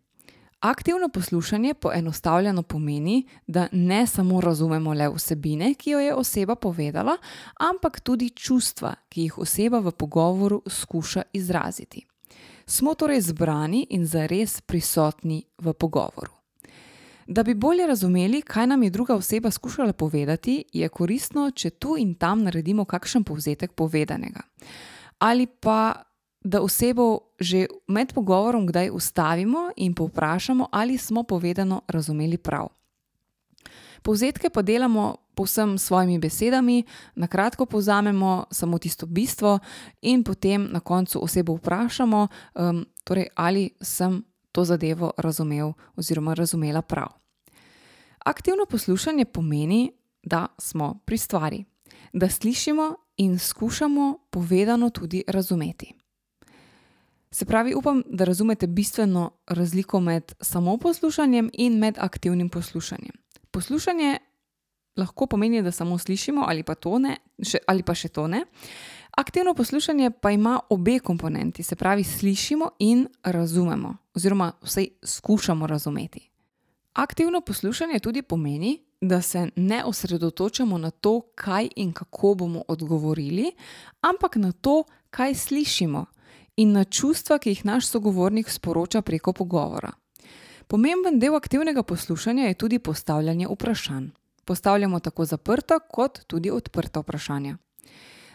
Aktivno 0.61 1.09
poslušanje 1.09 1.75
poenostavljeno 1.75 2.63
pomeni, 2.63 3.27
da 3.47 3.69
ne 3.73 4.07
samo 4.07 4.41
razumemo 4.41 4.95
le 4.95 5.09
vsebine, 5.09 5.75
ki 5.75 5.91
jo 5.91 5.99
je 5.99 6.15
oseba 6.15 6.55
povedala, 6.55 7.17
ampak 7.61 8.01
tudi 8.01 8.31
čustva, 8.31 8.95
ki 9.09 9.23
jih 9.23 9.39
oseba 9.39 9.79
v 9.79 9.93
pogovoru 9.93 10.63
skuša 10.67 11.23
izraziti. 11.33 12.07
Smo 12.67 12.95
torej 12.95 13.21
zbrani 13.21 13.87
in 13.91 14.07
zares 14.07 14.61
prisotni 14.61 15.45
v 15.59 15.73
pogovoru. 15.73 16.33
Da 17.27 17.43
bi 17.43 17.55
bolje 17.55 17.87
razumeli, 17.87 18.43
kaj 18.43 18.67
nam 18.67 18.83
je 18.83 18.91
druga 18.91 19.15
oseba 19.15 19.51
skušala 19.51 19.93
povedati, 19.93 20.65
je 20.73 20.89
koristno, 20.89 21.51
če 21.51 21.71
tu 21.71 21.97
in 21.99 22.15
tam 22.15 22.43
naredimo 22.43 22.85
kakšen 22.85 23.25
povzetek 23.25 23.73
povedanega. 23.73 24.41
Ali 25.19 25.47
pa 25.47 26.08
da 26.41 26.63
osebo 26.63 27.19
že 27.41 27.67
med 27.87 28.13
pogovorom 28.13 28.67
kdaj 28.67 28.91
ustavimo 28.91 29.71
in 29.77 29.95
povprašamo, 29.95 30.69
ali 30.73 30.99
smo 30.99 31.23
povedano 31.23 31.83
razumeli 31.89 32.39
prav. 32.39 32.69
Povzetke 34.03 34.51
pa 34.51 34.63
delamo 34.63 35.17
povsem 35.35 35.79
s 35.79 35.87
svojimi 35.87 36.19
besedami, 36.19 36.85
na 37.15 37.27
kratko 37.27 37.67
povzamemo 37.67 38.47
samo 38.51 38.79
tisto 38.79 39.07
bistvo, 39.07 39.59
in 40.03 40.25
potem 40.25 40.69
na 40.73 40.81
koncu 40.81 41.23
osebo 41.23 41.55
vprašamo, 41.55 42.29
um, 42.55 42.87
torej, 43.05 43.27
ali 43.35 43.71
sem 43.81 44.25
to 44.53 44.65
zadevo 44.65 45.13
razumel 45.17 45.73
oziroma 45.97 46.35
razumela 46.35 46.83
prav. 46.83 47.09
Aktivno 48.19 48.67
poslušanje 48.67 49.25
pomeni, 49.25 49.93
da 50.23 50.47
smo 50.59 51.01
pri 51.05 51.19
stvari, 51.19 51.65
da 52.13 52.29
slišimo 52.29 52.95
in 53.17 53.39
skušamo 53.39 54.19
povedano 54.31 54.91
tudi 54.91 55.23
razumeti. 55.29 55.98
Se 57.39 57.45
pravi, 57.45 57.75
upam, 57.75 58.03
da 58.07 58.25
razumete 58.25 58.67
bistveno 58.67 59.31
razliko 59.47 60.01
med 60.01 60.33
samo 60.41 60.77
poslušanjem 60.77 61.51
in 61.53 61.79
med 61.79 61.95
aktivnim 61.99 62.49
poslušanjem. 62.49 63.13
Poslušanje 63.51 64.19
lahko 64.97 65.27
pomeni, 65.27 65.63
da 65.63 65.71
samo 65.71 65.99
slišimo, 65.99 66.45
ali 66.49 66.63
pa, 66.63 66.75
ne, 66.99 67.17
še, 67.43 67.59
ali 67.67 67.83
pa 67.83 67.95
še 67.95 68.09
to 68.09 68.27
ne. 68.27 68.43
Aktivno 69.11 69.55
poslušanje 69.55 70.11
pa 70.11 70.31
ima 70.31 70.57
obe 70.71 70.99
komponenti, 70.99 71.63
se 71.63 71.77
pravi, 71.77 72.05
slišimo 72.05 72.71
in 72.79 73.07
razumemo, 73.23 73.97
oziroma 74.15 74.53
vsaj 74.63 74.89
skušamo 75.05 75.67
razumeti. 75.67 76.31
Aktivno 76.93 77.41
poslušanje 77.41 78.01
tudi 78.01 78.23
pomeni, 78.23 78.81
da 79.01 79.23
se 79.23 79.47
ne 79.57 79.85
osredotočamo 79.85 80.79
na 80.79 80.91
to, 80.91 81.21
kaj 81.35 81.69
in 81.77 81.93
kako 81.93 82.35
bomo 82.35 82.65
odgovorili, 82.69 83.53
ampak 84.01 84.37
na 84.37 84.53
to, 84.53 84.83
kaj 85.11 85.35
slišimo 85.35 86.07
in 86.59 86.75
na 86.75 86.85
čustva, 86.85 87.39
ki 87.39 87.55
jih 87.55 87.65
naš 87.65 87.87
sogovornik 87.87 88.51
sporoča 88.51 89.03
preko 89.03 89.33
pogovora. 89.33 89.93
Pomemben 90.67 91.19
del 91.19 91.37
aktivnega 91.37 91.83
poslušanja 91.83 92.51
je 92.51 92.55
tudi 92.55 92.79
postavljanje 92.79 93.47
vprašanj. 93.49 94.11
Postavljamo 94.45 95.01
tako 95.01 95.25
zaprta, 95.25 95.79
kot 95.79 96.21
tudi 96.27 96.51
odprta 96.51 97.01
vprašanja. 97.01 97.57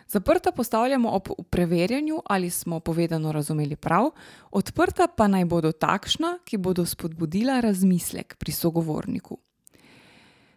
Zaprta 0.07 0.51
postavljamo 0.51 1.09
ob 1.09 1.27
preverjanju, 1.49 2.21
ali 2.25 2.49
smo 2.49 2.79
povedano 2.79 3.31
razumeli 3.31 3.75
prav, 3.75 4.11
odprta 4.51 5.07
pa 5.07 5.27
naj 5.27 5.45
bodo 5.45 5.71
takšna, 5.71 6.37
ki 6.45 6.57
bodo 6.57 6.85
spodbudila 6.85 7.59
razmislek 7.59 8.35
pri 8.37 8.51
sogovorniku. 8.51 9.37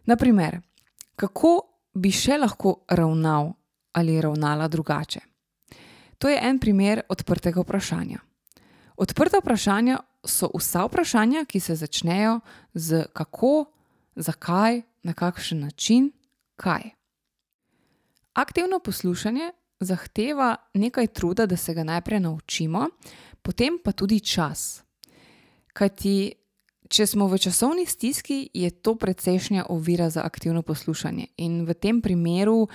Naprimer, 0.05 0.61
kako 1.17 1.61
bi 1.95 2.11
še 2.13 2.39
lahko 2.39 2.85
ravnal 2.89 3.53
ali 3.93 4.21
ravnala 4.21 4.69
drugače? 4.69 5.36
To 6.19 6.29
je 6.29 6.39
en 6.43 6.59
primer 6.59 7.03
odprtega 7.09 7.61
vprašanja. 7.61 8.19
Odprta 8.97 9.39
vprašanja 9.39 9.99
so 10.25 10.49
vsa 10.55 10.87
vprašanja, 10.87 11.45
ki 11.45 11.61
se 11.61 11.75
začnejo 11.77 12.41
z 12.75 13.05
kako, 13.13 13.67
zakaj, 14.17 14.83
na 15.03 15.13
kakšen 15.13 15.61
način, 15.61 16.11
kaj. 16.57 16.91
Aktivno 18.33 18.79
poslušanje 18.79 19.53
zahteva 19.81 20.57
nekaj 20.75 21.07
truda, 21.07 21.47
da 21.47 21.57
se 21.57 21.75
ga 21.75 21.85
najprej 21.85 22.21
naučimo, 22.21 22.89
potem 23.43 23.79
pa 23.85 23.93
tudi 23.93 24.21
čas. 24.21 24.83
Kajti, 25.73 26.33
če 26.89 27.07
smo 27.07 27.29
v 27.29 27.39
časovni 27.39 27.87
stiski, 27.87 28.49
je 28.55 28.71
to 28.71 28.95
precejšnja 28.95 29.67
ovira 29.69 30.11
za 30.11 30.25
aktivno 30.25 30.63
poslušanje, 30.63 31.27
in 31.37 31.65
v 31.67 31.75
tem 31.75 32.01
primeru 32.01 32.67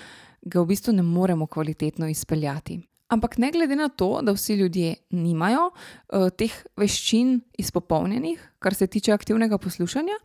ga 0.41 0.61
v 0.61 0.65
bistvu 0.65 0.93
ne 0.93 1.03
moremo 1.03 1.47
kvalitetno 1.47 2.07
izpeljati. 2.07 2.79
Ampak 3.11 3.37
ne 3.37 3.51
glede 3.51 3.75
na 3.75 3.89
to, 3.89 4.21
da 4.23 4.31
vsi 4.31 4.55
ljudje 4.55 4.95
nimajo 5.09 5.67
uh, 5.67 6.29
teh 6.31 6.53
veščin 6.79 7.41
izpopolnjenih, 7.59 8.39
kar 8.59 8.75
se 8.75 8.87
tiče 8.87 9.11
aktivnega 9.11 9.57
poslušanja, 9.57 10.15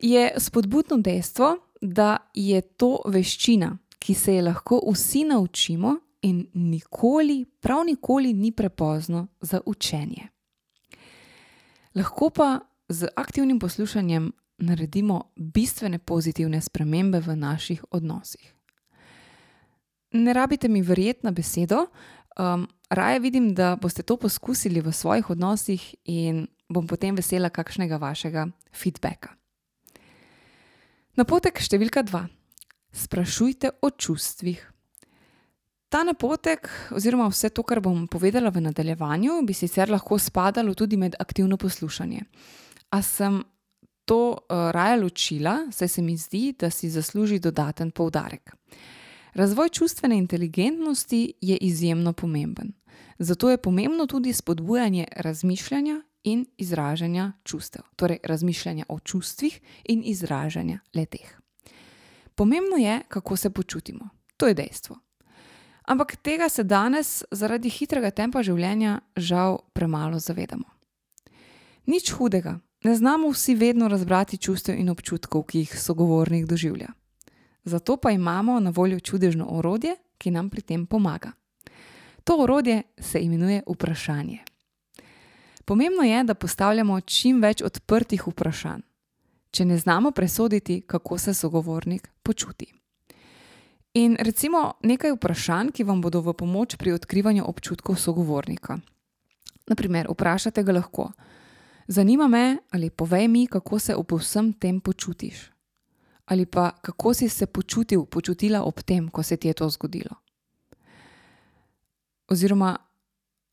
je 0.00 0.30
spodbudno 0.40 0.98
dejstvo, 1.04 1.56
da 1.80 2.16
je 2.34 2.60
to 2.60 3.02
veščina, 3.12 3.74
ki 3.98 4.14
se 4.14 4.34
je 4.34 4.42
lahko 4.42 4.80
vsi 4.88 5.24
naučimo 5.28 5.98
in 6.24 6.46
nikoli, 6.54 7.44
prav 7.60 7.84
nikoli 7.84 8.32
ni 8.32 8.52
prepozno 8.52 9.26
za 9.40 9.60
učenje. 9.66 10.28
Lahko 11.94 12.30
pa 12.30 12.60
z 12.88 13.08
aktivnim 13.16 13.58
poslušanjem 13.58 14.32
naredimo 14.58 15.20
bistvene 15.36 15.98
pozitivne 15.98 16.60
spremembe 16.60 17.20
v 17.20 17.36
naših 17.36 17.84
odnosih. 17.90 18.53
Ne 20.14 20.32
rabite 20.32 20.68
mi 20.68 20.82
verjeti 20.82 21.26
na 21.26 21.32
besedo, 21.34 21.86
um, 22.38 22.68
raje 22.90 23.20
vidim, 23.20 23.54
da 23.54 23.74
boste 23.76 24.02
to 24.02 24.16
poskusili 24.16 24.80
v 24.80 24.92
svojih 24.92 25.30
odnosih 25.30 25.94
in 26.04 26.46
bom 26.68 26.86
potem 26.86 27.16
vesela 27.16 27.50
kakšnega 27.50 27.98
vašega 27.98 28.46
feedbacka. 28.72 29.34
Napotek 31.18 31.58
številka 31.62 32.02
dva. 32.06 32.24
Sprašujte 32.94 33.74
o 33.82 33.90
čustvih. 33.90 34.62
Ta 35.90 36.02
napotek, 36.02 36.66
oziroma 36.94 37.28
vse 37.30 37.50
to, 37.54 37.62
kar 37.62 37.78
bom 37.82 38.06
povedala 38.10 38.50
v 38.50 38.64
nadaljevanju, 38.64 39.42
bi 39.46 39.54
sicer 39.54 39.90
lahko 39.90 40.18
spadalo 40.18 40.74
tudi 40.74 40.98
med 40.98 41.14
aktivno 41.22 41.58
poslušanje. 41.58 42.22
A 42.94 43.02
sem 43.02 43.42
to 44.06 44.34
uh, 44.34 44.70
raje 44.74 44.98
ločila, 45.02 45.54
saj 45.70 45.88
se 45.88 46.02
mi 46.02 46.16
zdi, 46.18 46.52
da 46.58 46.70
si 46.70 46.90
zasluži 46.90 47.38
dodaten 47.38 47.90
poudarek. 47.90 48.54
Razvoj 49.34 49.68
čustvene 49.68 50.18
inteligentnosti 50.18 51.32
je 51.40 51.56
izjemno 51.56 52.12
pomemben. 52.12 52.72
Zato 53.18 53.50
je 53.50 53.62
pomembno 53.62 54.06
tudi 54.06 54.32
spodbujanje 54.32 55.06
razmišljanja 55.16 56.02
in 56.24 56.46
izražanja 56.58 57.32
čustev, 57.44 57.82
torej 57.96 58.18
razmišljanja 58.24 58.84
o 58.88 58.98
čustvih 58.98 59.60
in 59.84 60.02
izražanja 60.04 60.78
leteh. 60.94 61.40
Pomembno 62.34 62.76
je, 62.76 63.00
kako 63.08 63.36
se 63.36 63.50
počutimo, 63.50 64.08
to 64.36 64.46
je 64.46 64.54
dejstvo. 64.54 64.98
Ampak 65.82 66.16
tega 66.16 66.48
se 66.48 66.62
danes 66.64 67.22
zaradi 67.30 67.68
hitrega 67.68 68.10
tempa 68.10 68.42
življenja 68.42 69.00
žal 69.16 69.58
premalo 69.72 70.18
zavedamo. 70.18 70.64
Nič 71.86 72.12
hudega, 72.12 72.60
ne 72.84 72.94
znamo 72.94 73.28
vsi 73.30 73.54
vedno 73.54 73.88
razbrati 73.88 74.38
čustev 74.38 74.78
in 74.78 74.88
občutkov, 74.88 75.42
ki 75.42 75.58
jih 75.58 75.80
sogovornik 75.80 76.46
doživlja. 76.46 76.88
Zato 77.64 77.96
pa 77.96 78.10
imamo 78.10 78.60
na 78.60 78.70
voljo 78.70 79.00
čudežno 79.00 79.46
orodje, 79.50 79.96
ki 80.18 80.30
nam 80.30 80.50
pri 80.50 80.62
tem 80.62 80.86
pomaga. 80.86 81.32
To 82.24 82.36
orodje 82.42 82.82
se 82.98 83.20
imenuje 83.20 83.62
vprašanje. 83.66 84.38
Pomembno 85.64 86.02
je, 86.02 86.24
da 86.24 86.34
postavljamo 86.34 87.00
čim 87.00 87.40
več 87.40 87.62
odprtih 87.62 88.26
vprašanj, 88.28 88.80
če 89.50 89.64
ne 89.64 89.78
znamo 89.78 90.10
presoditi, 90.10 90.80
kako 90.86 91.18
se 91.18 91.34
sogovornik 91.34 92.10
počuti. 92.22 92.66
In 93.94 94.16
recimo 94.20 94.72
nekaj 94.82 95.14
vprašanj, 95.14 95.70
ki 95.70 95.84
vam 95.84 96.00
bodo 96.02 96.20
v 96.20 96.34
pomoč 96.34 96.76
pri 96.76 96.92
odkrivanju 96.92 97.44
občutkov 97.46 97.96
sogovornika. 97.96 98.78
Naprimer, 99.70 100.10
vprašate 100.10 100.62
ga 100.62 100.72
lahko: 100.72 101.12
Zanima 101.88 102.28
me, 102.28 102.58
ali 102.70 102.90
povej 102.90 103.28
mi, 103.28 103.46
kako 103.46 103.78
se 103.78 103.94
ob 103.94 104.12
vsem 104.12 104.52
tem 104.52 104.80
počutiš. 104.80 105.53
Ali 106.24 106.46
pa 106.46 106.70
kako 106.82 107.14
si 107.14 107.28
se 107.28 107.46
počutil, 107.46 108.04
počutila 108.04 108.62
ob 108.64 108.82
tem, 108.82 109.08
ko 109.08 109.22
se 109.22 109.36
ti 109.36 109.48
je 109.48 109.54
to 109.54 109.68
zgodilo. 109.68 110.16
Oziroma, 112.28 112.76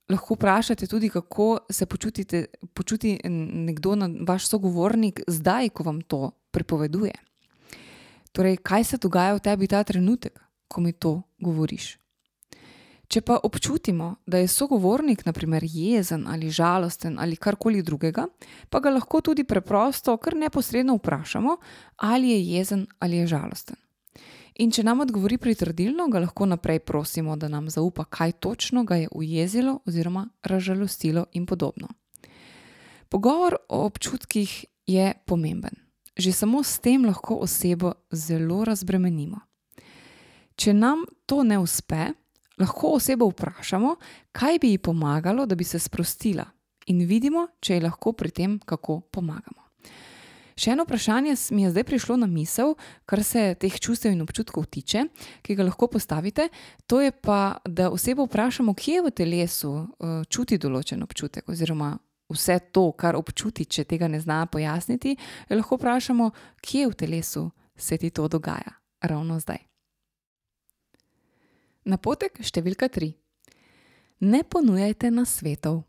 lahko 0.09 0.35
vprašate 0.35 0.87
tudi, 0.87 1.09
kako 1.09 1.59
se 1.69 1.85
počutite, 1.85 2.45
počuti 2.73 3.19
nekdo, 3.25 3.95
vaš 4.27 4.47
sogovornik, 4.47 5.21
zdaj, 5.27 5.69
ko 5.69 5.83
vam 5.83 6.01
to 6.01 6.31
pripoveduje. 6.51 7.13
Torej, 8.31 8.57
kaj 8.57 8.83
se 8.83 8.97
dogaja 8.97 9.35
v 9.35 9.43
tebi 9.43 9.67
ta 9.67 9.83
trenutek, 9.83 10.39
ko 10.67 10.81
mi 10.81 10.93
to 10.93 11.21
govoriš. 11.39 12.00
Če 13.11 13.19
pa 13.27 13.41
občutimo, 13.43 14.21
da 14.25 14.39
je 14.39 14.47
sogovornik, 14.47 15.25
naprimer, 15.25 15.65
jezen 15.67 16.23
ali 16.31 16.47
žalosten 16.49 17.17
ali 17.19 17.35
karkoli 17.35 17.81
drugega, 17.83 18.23
pa 18.69 18.79
ga 18.79 18.93
lahko 18.95 19.19
tudi 19.19 19.43
preprosto, 19.43 20.15
kar 20.17 20.37
neposredno 20.39 20.95
vprašamo, 20.95 21.57
ali 22.07 22.29
je 22.31 22.45
jezen 22.53 22.85
ali 22.99 23.17
je 23.17 23.27
žalosten. 23.27 23.75
In 24.63 24.71
če 24.71 24.83
nam 24.87 25.03
odgovori 25.03 25.35
pritrdilno, 25.37 26.07
ga 26.07 26.21
lahko 26.23 26.47
naprej 26.47 26.79
prosimo, 26.87 27.35
da 27.35 27.49
nam 27.51 27.67
zaupa, 27.69 28.05
kaj 28.05 28.31
točno 28.31 28.85
ga 28.87 29.01
je 29.01 29.11
ujezilo 29.11 29.79
oziroma 29.87 30.29
razžalostilo 30.43 31.25
in 31.33 31.45
podobno. 31.45 31.87
Pogovor 33.09 33.57
o 33.67 33.83
občutkih 33.85 34.65
je 34.87 35.11
pomemben. 35.25 35.75
Že 36.15 36.31
samo 36.31 36.63
s 36.63 36.79
tem 36.79 37.05
lahko 37.05 37.41
osebo 37.43 37.93
zelo 38.11 38.63
razbremenimo. 38.63 39.39
Če 40.55 40.73
nam 40.73 41.03
to 41.25 41.43
ne 41.43 41.57
uspe, 41.59 42.11
lahko 42.61 42.95
osebo 42.97 43.27
vprašamo, 43.31 43.95
kaj 44.31 44.61
bi 44.61 44.75
ji 44.75 44.83
pomagalo, 44.85 45.45
da 45.45 45.55
bi 45.55 45.67
se 45.67 45.79
sprostila, 45.79 46.45
in 46.87 47.03
vidimo, 47.07 47.47
če 47.59 47.77
ji 47.77 47.85
lahko 47.87 48.13
pri 48.17 48.31
tem 48.31 48.59
kako 48.65 49.01
pomagamo. 49.11 49.61
Še 50.61 50.75
eno 50.75 50.83
vprašanje 50.85 51.33
mi 51.55 51.63
je 51.63 51.71
zdaj 51.73 51.85
prišlo 51.87 52.17
na 52.21 52.27
misel, 52.29 52.75
kar 53.09 53.23
se 53.25 53.55
teh 53.57 53.79
čustev 53.81 54.13
in 54.13 54.21
občutkov 54.21 54.67
tiče, 54.69 55.07
ki 55.41 55.55
ga 55.57 55.65
lahko 55.65 55.87
postavite. 55.89 56.49
To 56.91 56.99
je 57.01 57.11
pa, 57.11 57.57
da 57.65 57.89
osebo 57.89 58.27
vprašamo, 58.27 58.75
kje 58.77 59.01
v 59.07 59.13
telesu 59.15 59.71
uh, 59.71 60.21
čuti 60.29 60.59
določen 60.61 61.01
občutek, 61.01 61.49
oziroma 61.49 61.95
vse 62.31 62.59
to, 62.75 62.91
kar 62.93 63.17
občuti, 63.17 63.65
če 63.65 63.87
tega 63.89 64.11
ne 64.11 64.21
zna 64.21 64.45
pojasniti, 64.51 65.17
lahko 65.49 65.79
vprašamo, 65.81 66.29
kje 66.61 66.87
v 66.91 66.99
telesu 66.99 67.49
se 67.75 67.97
ti 67.97 68.13
to 68.13 68.29
dogaja, 68.29 68.77
ravno 69.01 69.39
zdaj. 69.41 69.70
Napotek 71.81 72.37
številka 72.45 72.91
tri. 72.93 73.15
Ne 74.21 74.43
ponujajte 74.45 75.09
na 75.09 75.25
svetov. 75.25 75.81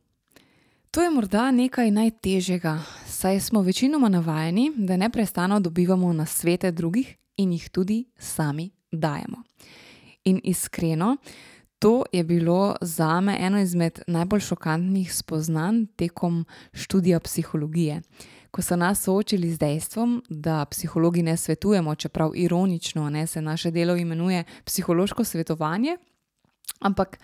To 0.92 1.02
je 1.04 1.10
morda 1.12 1.50
nekaj 1.52 1.90
najtežjega, 1.92 2.78
saj 3.08 3.40
smo 3.40 3.60
večinoma 3.60 4.08
navajeni, 4.08 4.70
da 4.76 4.96
neustano 4.96 5.60
dobivamo 5.60 6.12
na 6.12 6.26
svete 6.26 6.70
drugih 6.72 7.16
in 7.36 7.52
jih 7.52 7.68
tudi 7.68 8.04
sami 8.18 8.70
dajemo. 8.92 9.44
In 10.24 10.40
iskreno, 10.44 11.16
to 11.78 12.04
je 12.12 12.24
bilo 12.24 12.76
za 12.80 13.20
me 13.20 13.36
eno 13.40 13.60
izmed 13.60 14.00
najbolj 14.06 14.40
šokantnih 14.40 15.14
spoznanj 15.14 15.86
tekom 15.96 16.46
študija 16.72 17.20
psihologije. 17.20 18.02
Ko 18.52 18.62
so 18.62 18.76
nas 18.76 19.00
soočili 19.02 19.48
z 19.50 19.58
dejstvom, 19.58 20.18
da 20.28 20.64
psihologi 20.68 21.22
ne 21.22 21.36
svetujemo, 21.36 21.94
čeprav 21.94 22.34
ironično 22.36 23.10
ne, 23.10 23.26
se 23.26 23.40
naše 23.40 23.70
delo 23.70 23.96
imenuje 23.96 24.44
psihološko 24.64 25.24
svetovanje, 25.24 25.96
ampak 26.80 27.18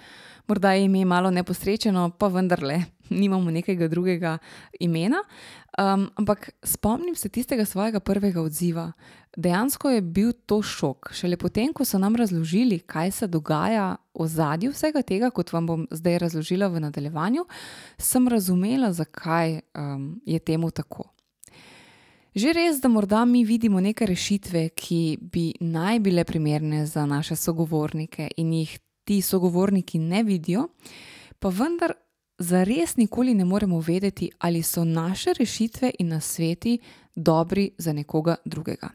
morda 0.48 0.72
je 0.72 0.84
ime 0.84 1.04
malo 1.04 1.30
neposrečeno, 1.30 2.10
pa 2.10 2.28
vendarle 2.28 2.82
nimamo 3.20 3.50
nekega 3.50 3.88
drugega 3.88 4.38
imena. 4.80 5.16
Um, 5.78 6.10
ampak 6.16 6.50
spomnim 6.62 7.14
se 7.14 7.28
tistega 7.28 7.64
svojega 7.64 8.00
prvega 8.00 8.40
odziva. 8.42 8.92
Dejansko 9.36 9.90
je 9.90 10.00
bil 10.00 10.32
to 10.46 10.62
šok. 10.62 11.12
Šele 11.12 11.36
potem, 11.36 11.72
ko 11.72 11.84
so 11.84 11.98
nam 11.98 12.16
razložili, 12.16 12.78
kaj 12.78 13.10
se 13.10 13.26
dogaja 13.26 13.96
v 14.14 14.26
zadju 14.26 14.72
vsega 14.72 15.02
tega, 15.02 15.30
kot 15.30 15.52
vam 15.52 15.66
bom 15.66 15.86
zdaj 15.90 16.18
razložila 16.18 16.68
v 16.68 16.80
nadaljevanju, 16.80 17.44
sem 17.98 18.28
razumela, 18.28 18.92
zakaj 18.92 19.60
um, 19.76 20.20
je 20.26 20.38
temu 20.38 20.70
tako. 20.70 21.04
Že 22.38 22.52
res, 22.54 22.76
da 22.78 22.86
morda 22.88 23.24
mi 23.24 23.42
vidimo 23.44 23.80
neke 23.82 24.06
rešitve, 24.06 24.68
ki 24.78 25.18
bi 25.32 25.48
naj 25.60 25.98
bile 25.98 26.22
primerne 26.24 26.84
za 26.86 27.02
naše 27.06 27.34
sogovornike 27.36 28.28
in 28.36 28.52
jih 28.52 28.78
ti 29.04 29.16
sogovorniki 29.22 29.98
ne 29.98 30.22
vidijo, 30.22 30.68
pa 31.38 31.48
vendar 31.48 31.96
za 32.38 32.62
res 32.62 32.94
nikoli 32.96 33.34
ne 33.34 33.44
moremo 33.44 33.80
vedeti, 33.80 34.30
ali 34.38 34.62
so 34.62 34.84
naše 34.84 35.34
rešitve 35.34 35.90
in 35.98 36.14
nasveti 36.14 36.78
dobri 37.16 37.72
za 37.78 37.92
nekoga 37.92 38.36
drugega. 38.44 38.92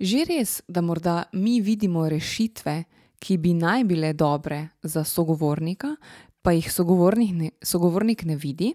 Že 0.00 0.24
res, 0.24 0.62
da 0.68 0.80
morda 0.80 1.22
mi 1.32 1.60
vidimo 1.60 2.08
rešitve, 2.08 2.82
ki 3.18 3.36
bi 3.38 3.54
naj 3.54 3.84
bile 3.84 4.12
dobre 4.12 4.64
za 4.82 5.04
sogovornika, 5.04 5.94
pa 6.42 6.50
jih 6.52 6.72
sogovornik 6.72 7.30
ne, 7.34 7.50
sogovornik 7.62 8.24
ne 8.24 8.36
vidi, 8.36 8.74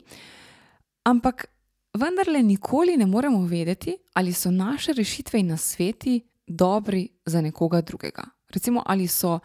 ampak 1.03 1.52
vendarle 1.93 2.43
nikoli 2.43 2.97
ne 2.97 3.05
moremo 3.05 3.45
vedeti, 3.45 3.97
ali 4.13 4.33
so 4.33 4.51
naše 4.51 4.93
rešitve 4.93 5.39
in 5.39 5.47
nasveti 5.47 6.21
dobri 6.47 7.07
za 7.25 7.41
nekoga 7.41 7.81
drugega. 7.81 8.23
Recimo, 8.49 8.83
ali 8.85 9.07
so 9.07 9.39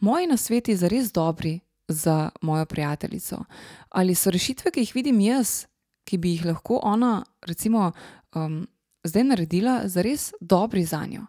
moji 0.00 0.26
nasveti 0.26 0.76
zares 0.76 1.12
dobri 1.12 1.60
za 1.88 2.30
mojo 2.42 2.66
prijateljico? 2.66 3.44
Ali 3.88 4.14
so 4.14 4.30
rešitve, 4.30 4.70
ki 4.70 4.80
jih 4.80 4.94
vidim 4.94 5.20
jaz, 5.20 5.66
ki 6.04 6.18
bi 6.18 6.30
jih 6.30 6.44
lahko 6.44 6.80
ona, 6.82 7.24
recimo, 7.46 7.92
um, 8.34 8.66
zdaj 9.04 9.24
naredila, 9.24 9.80
zares 9.84 10.32
dobri 10.40 10.84
za 10.84 11.04
njo? 11.06 11.26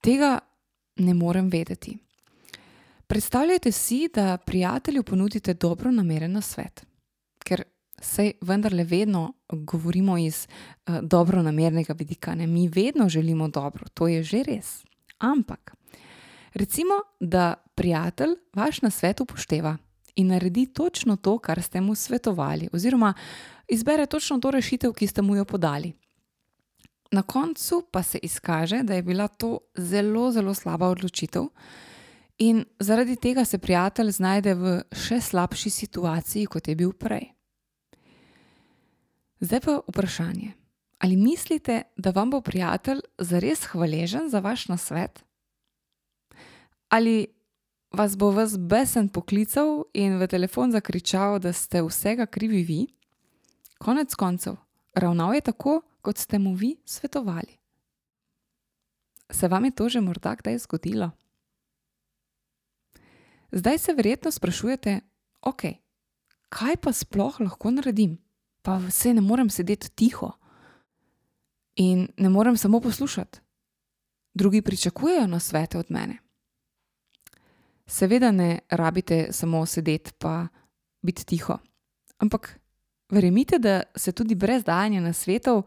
Tega 0.00 0.38
ne 0.96 1.14
morem 1.14 1.48
vedeti. 1.48 1.98
Predstavljajte 3.06 3.72
si, 3.72 4.08
da 4.14 4.36
prijatelju 4.36 5.02
ponudite 5.02 5.54
dobro 5.54 5.90
nameren 5.90 6.42
svet, 6.42 6.84
ker 7.44 7.64
se 8.02 8.32
vendarle 8.40 8.84
vedno 8.84 9.32
govorimo 9.48 10.18
iz 10.18 10.46
uh, 10.46 10.98
dobro 11.02 11.42
namernega 11.42 11.92
vidika. 11.92 12.34
Ne? 12.34 12.46
Mi 12.46 12.68
vedno 12.68 13.08
želimo 13.08 13.48
dobro, 13.48 13.86
to 13.94 14.08
je 14.08 14.22
že 14.22 14.42
res. 14.42 14.84
Ampak, 15.18 15.74
recimo, 16.54 16.94
da 17.20 17.54
prijatelj 17.74 18.34
vaš 18.54 18.82
nasvet 18.82 19.20
upošteva 19.20 19.76
in 20.16 20.26
naredi 20.26 20.66
točno 20.66 21.16
to, 21.16 21.38
kar 21.38 21.62
ste 21.62 21.80
mu 21.80 21.94
svetovali, 21.94 22.68
oziroma 22.72 23.14
izbere 23.68 24.06
točno 24.06 24.38
to 24.38 24.50
rešitev, 24.50 24.92
ki 24.92 25.06
ste 25.06 25.22
mu 25.22 25.36
jo 25.36 25.44
podali. 25.44 25.92
Na 27.12 27.22
koncu 27.22 27.88
pa 27.92 28.02
se 28.02 28.18
izkaže, 28.22 28.82
da 28.82 28.94
je 28.94 29.02
bila 29.02 29.28
to 29.28 29.58
zelo, 29.76 30.30
zelo 30.32 30.54
slaba 30.54 30.88
odločitev, 30.88 31.44
in 32.38 32.64
zaradi 32.78 33.16
tega 33.16 33.44
se 33.44 33.58
prijatelj 33.58 34.10
znajde 34.10 34.54
v 34.54 34.80
še 34.92 35.20
slabši 35.20 35.70
situaciji, 35.70 36.46
kot 36.46 36.68
je 36.68 36.76
bil 36.76 36.92
prej. 36.92 37.32
Zdaj 39.42 39.60
pa 39.60 39.80
vprašanje. 39.88 40.52
Ali 40.98 41.16
mislite, 41.16 41.82
da 41.96 42.10
vam 42.10 42.30
bo 42.30 42.40
prijatelj 42.40 43.00
zares 43.18 43.64
hvaležen 43.64 44.28
za 44.30 44.38
vaš 44.38 44.68
nasvet? 44.68 45.24
Ali 46.88 47.26
vas 47.90 48.16
bo 48.16 48.30
vas 48.30 48.54
besen 48.58 49.08
poklical 49.08 49.82
in 49.94 50.18
v 50.18 50.26
telefon 50.26 50.70
zakričal, 50.72 51.38
da 51.38 51.52
ste 51.52 51.82
vsega 51.82 52.26
krivi 52.26 52.62
vi? 52.62 52.86
Konec 53.78 54.14
koncev, 54.14 54.56
ravnal 54.94 55.34
je 55.34 55.40
tako, 55.40 55.80
kot 56.02 56.18
ste 56.18 56.38
mu 56.38 56.54
vi 56.54 56.76
svetovali. 56.84 57.58
Se 59.30 59.48
vam 59.48 59.64
je 59.64 59.70
to 59.70 59.88
že 59.88 60.00
morda 60.00 60.36
kdaj 60.38 60.58
zgodilo? 60.58 61.10
Zdaj 63.52 63.78
se 63.78 63.92
verjetno 63.92 64.30
sprašujete, 64.30 65.00
ok, 65.42 65.62
kaj 66.48 66.76
pa 66.76 66.92
sploh 66.92 67.40
lahko 67.40 67.70
naredim? 67.70 68.22
Pa 68.62 68.76
vse 68.78 69.14
ne 69.14 69.20
morem 69.20 69.50
sedeti 69.50 69.90
tiho 69.90 70.30
in 71.74 72.08
ne 72.16 72.28
morem 72.28 72.56
samo 72.56 72.80
poslušati. 72.80 73.40
Drugi 74.34 74.62
pričakujejo 74.62 75.26
na 75.26 75.40
svete 75.40 75.78
od 75.78 75.86
mene. 75.88 76.18
Seveda 77.86 78.30
ne 78.30 78.58
rabite 78.70 79.28
samo 79.30 79.66
sedeti 79.66 80.12
pa 80.18 80.46
biti 81.02 81.26
tiho, 81.26 81.58
ampak 82.18 82.58
verjemite, 83.10 83.58
da 83.58 83.82
se 83.96 84.12
tudi 84.12 84.34
brez 84.34 84.64
dajanja 84.64 85.00
na 85.00 85.12
svetov 85.12 85.62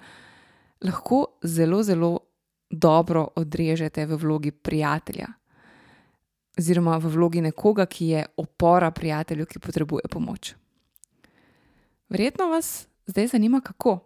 lahko 0.82 1.26
zelo, 1.44 1.84
zelo 1.84 2.20
dobro 2.70 3.28
odrežete 3.36 4.06
v 4.06 4.18
vlogi 4.18 4.52
prijatelja, 4.52 5.28
oziroma 6.58 6.98
v 6.98 7.12
vlogi 7.14 7.42
nekoga, 7.42 7.86
ki 7.86 8.08
je 8.08 8.26
opora 8.38 8.92
prijatelju, 8.92 9.46
ki 9.46 9.60
potrebuje 9.60 10.10
pomoč. 10.12 10.56
Verjetno 12.10 12.48
vas 12.48 12.88
zdaj 13.06 13.28
zanima, 13.28 13.62
kako. 13.62 14.00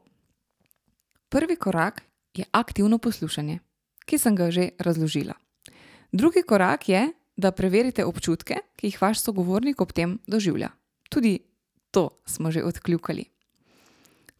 Prvi 1.29 1.55
korak 1.55 2.03
je 2.33 2.45
aktivno 2.51 2.97
poslušanje, 2.97 3.59
ki 4.05 4.17
sem 4.17 4.35
ga 4.35 4.51
že 4.51 4.69
razložila. 4.79 5.33
Drugi 6.11 6.43
korak 6.43 6.89
je, 6.89 7.11
da 7.37 7.51
preverite 7.51 8.05
občutke, 8.05 8.55
ki 8.75 8.87
jih 8.87 9.01
vaš 9.01 9.21
sogovornik 9.23 9.81
ob 9.81 9.91
tem 9.93 10.19
doživlja. 10.27 10.69
Tudi 11.09 11.39
to 11.91 12.09
smo 12.25 12.51
že 12.51 12.63
odkljukali. 12.63 13.25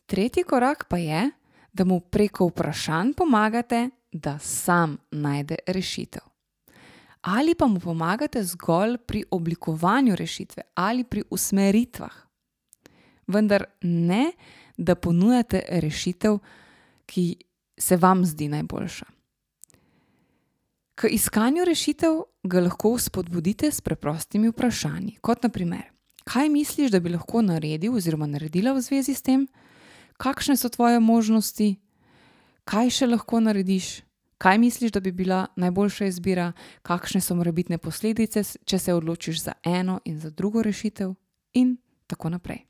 Tretji 0.06 0.44
korak 0.44 0.88
pa 0.90 0.98
je, 0.98 1.30
da 1.74 1.84
mu 1.86 2.00
preko 2.00 2.48
vprašanj 2.50 3.14
pomagate, 3.14 3.90
da 4.12 4.40
sam 4.40 4.98
najde 5.12 5.56
rešitev. 5.68 6.22
Ali 7.22 7.56
pa 7.56 7.68
mu 7.68 7.80
pomagate 7.80 8.44
zgolj 8.44 8.98
pri 8.98 9.24
oblikovanju 9.32 10.16
rešitve 10.16 10.64
ali 10.76 11.04
pri 11.04 11.24
usmeritvah. 11.30 12.29
Vendar 13.30 13.68
ne, 13.86 14.32
da 14.78 14.96
ponujate 14.96 15.62
rešitev, 15.70 16.40
ki 17.06 17.36
se 17.80 17.98
vam 17.98 18.26
zdi 18.26 18.48
najboljša. 18.50 19.06
K 20.96 21.08
iskanju 21.16 21.66
rešitev 21.66 22.18
ga 22.44 22.60
lahko 22.60 22.98
spodbudite 23.00 23.72
s 23.72 23.82
preprostimi 23.82 24.50
vprašanji, 24.50 25.18
kot 25.22 25.44
naprimer, 25.44 25.86
kaj 26.24 26.50
misliš, 26.50 26.92
da 26.92 27.00
bi 27.00 27.14
lahko 27.14 27.42
naredil 27.42 27.96
oziroma 27.96 28.28
naredila 28.28 28.74
v 28.76 28.82
zvezi 28.82 29.16
s 29.16 29.24
tem, 29.24 29.48
kakšne 30.18 30.58
so 30.58 30.70
tvoje 30.70 31.00
možnosti, 31.00 31.78
kaj 32.68 32.92
še 32.92 33.08
lahko 33.08 33.40
narediš, 33.40 34.02
kaj 34.38 34.58
misliš, 34.60 34.92
da 34.92 35.00
bi 35.00 35.12
bila 35.12 35.46
najboljša 35.56 36.12
izbira, 36.12 36.52
kakšne 36.84 37.22
so 37.22 37.36
morebitne 37.36 37.78
posledice, 37.78 38.44
če 38.44 38.80
se 38.80 38.94
odločiš 38.94 39.44
za 39.44 39.54
eno 39.64 40.00
in 40.06 40.20
za 40.20 40.30
drugo 40.30 40.64
rešitev, 40.64 41.16
in 41.54 41.78
tako 42.08 42.30
naprej. 42.30 42.69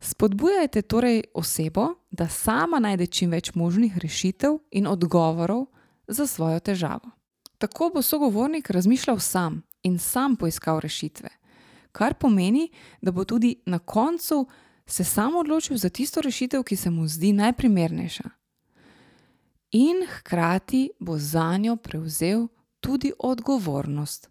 Spodbujajte 0.00 0.82
torej 0.82 1.22
osebo, 1.34 1.88
da 2.10 2.28
sama 2.28 2.78
najde 2.78 3.06
čim 3.06 3.30
več 3.30 3.54
možnih 3.54 3.98
rešitev 3.98 4.58
in 4.70 4.86
odgovorov 4.86 5.66
za 6.08 6.26
svojo 6.26 6.60
težavo. 6.60 7.10
Tako 7.58 7.90
bo 7.94 8.02
sogovornik 8.02 8.70
razmišljal 8.70 9.18
sam 9.20 9.62
in 9.82 9.98
sam 9.98 10.36
poiskal 10.36 10.80
rešitve, 10.80 11.28
kar 11.92 12.14
pomeni, 12.14 12.70
da 13.02 13.12
bo 13.12 13.24
tudi 13.24 13.60
na 13.66 13.78
koncu 13.78 14.46
se 14.86 15.04
sam 15.04 15.36
odločil 15.36 15.76
za 15.76 15.88
tisto 15.88 16.20
rešitev, 16.20 16.62
ki 16.62 16.76
se 16.76 16.90
mu 16.90 17.06
zdi 17.08 17.32
najprimernejša. 17.32 18.30
In 19.70 20.06
hkrati 20.16 20.90
bo 21.00 21.18
za 21.18 21.56
njo 21.56 21.76
prevzel 21.76 22.48
tudi 22.80 23.12
odgovornost. 23.18 24.30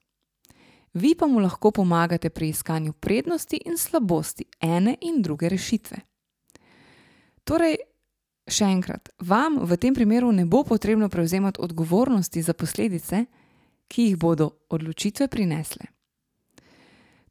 Vi 0.94 1.16
pa 1.16 1.28
mu 1.28 1.40
lahko 1.40 1.72
pomagate 1.72 2.30
pri 2.30 2.50
iskanju 2.50 2.94
prednosti 2.94 3.62
in 3.66 3.78
slabosti 3.78 4.46
ene 4.60 4.98
in 5.02 5.22
druge 5.22 5.50
rešitve. 5.50 5.98
Torej, 7.44 7.78
še 8.50 8.66
enkrat, 8.66 9.10
vam 9.22 9.60
v 9.66 9.78
tem 9.78 9.94
primeru 9.94 10.32
ne 10.32 10.46
bo 10.46 10.64
potrebno 10.64 11.10
prevzemati 11.10 11.62
odgovornosti 11.62 12.42
za 12.42 12.54
posledice, 12.54 13.26
ki 13.88 14.04
jih 14.04 14.18
bodo 14.18 14.52
odločitve 14.70 15.28
prinesle. 15.28 15.86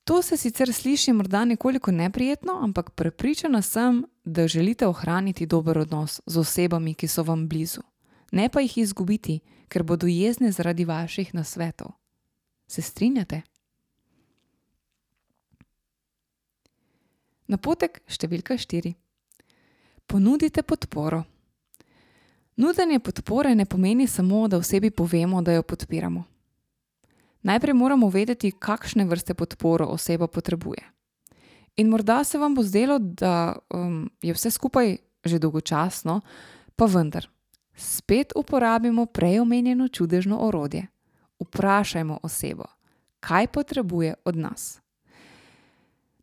To 0.09 0.23
se 0.23 0.37
sicer 0.37 0.73
sliši 0.73 1.13
morda 1.13 1.45
nekoliko 1.45 1.93
neprijetno, 1.93 2.59
ampak 2.63 2.91
prepričana 2.91 3.63
sem, 3.63 4.05
da 4.25 4.49
želite 4.49 4.87
ohraniti 4.87 5.47
dober 5.47 5.79
odnos 5.79 6.21
z 6.27 6.39
osebami, 6.39 6.95
ki 6.95 7.09
so 7.09 7.23
vam 7.23 7.49
blizu, 7.49 7.83
ne 8.33 8.49
pa 8.49 8.61
jih 8.61 8.79
izgubiti, 8.79 9.41
ker 9.69 9.83
bodo 9.83 10.07
jezne 10.07 10.53
zaradi 10.53 10.85
vaših 10.85 11.35
nasvetov. 11.35 11.93
Se 12.69 12.83
strinjate? 12.85 13.43
Napotek 17.49 18.03
številka 18.05 18.59
štiri. 18.61 18.93
Ponudite 20.09 20.61
podporo. 20.63 21.23
Nudenje 22.61 22.99
podpore 23.01 23.55
ne 23.55 23.65
pomeni 23.65 24.07
samo, 24.07 24.49
da 24.49 24.61
osebi 24.61 24.91
povemo, 24.91 25.41
da 25.43 25.55
jo 25.57 25.63
podpiramo. 25.63 26.25
Najprej 27.49 27.75
moramo 27.75 28.11
vedeti, 28.13 28.51
kakšne 28.53 29.07
vrste 29.09 29.35
podporo 29.35 29.87
oseba 29.95 30.27
potrebuje. 30.27 30.83
In 31.79 31.89
morda 31.89 32.25
se 32.25 32.39
vam 32.39 32.55
bo 32.55 32.63
zdelo, 32.67 32.99
da 32.99 33.57
um, 33.71 34.11
je 34.23 34.35
vse 34.35 34.51
skupaj 34.51 34.97
že 35.25 35.39
dolgočasno, 35.39 36.21
pa 36.77 36.87
vendar, 36.87 37.27
spet 37.77 38.33
uporabimo 38.37 39.07
prej 39.07 39.41
omenjeno 39.41 39.89
čudežno 39.89 40.39
orodje. 40.47 40.87
Vprašajmo 41.41 42.19
osebo, 42.23 42.65
kaj 43.21 43.47
potrebuje 43.47 44.15
od 44.25 44.37
nas. 44.37 44.81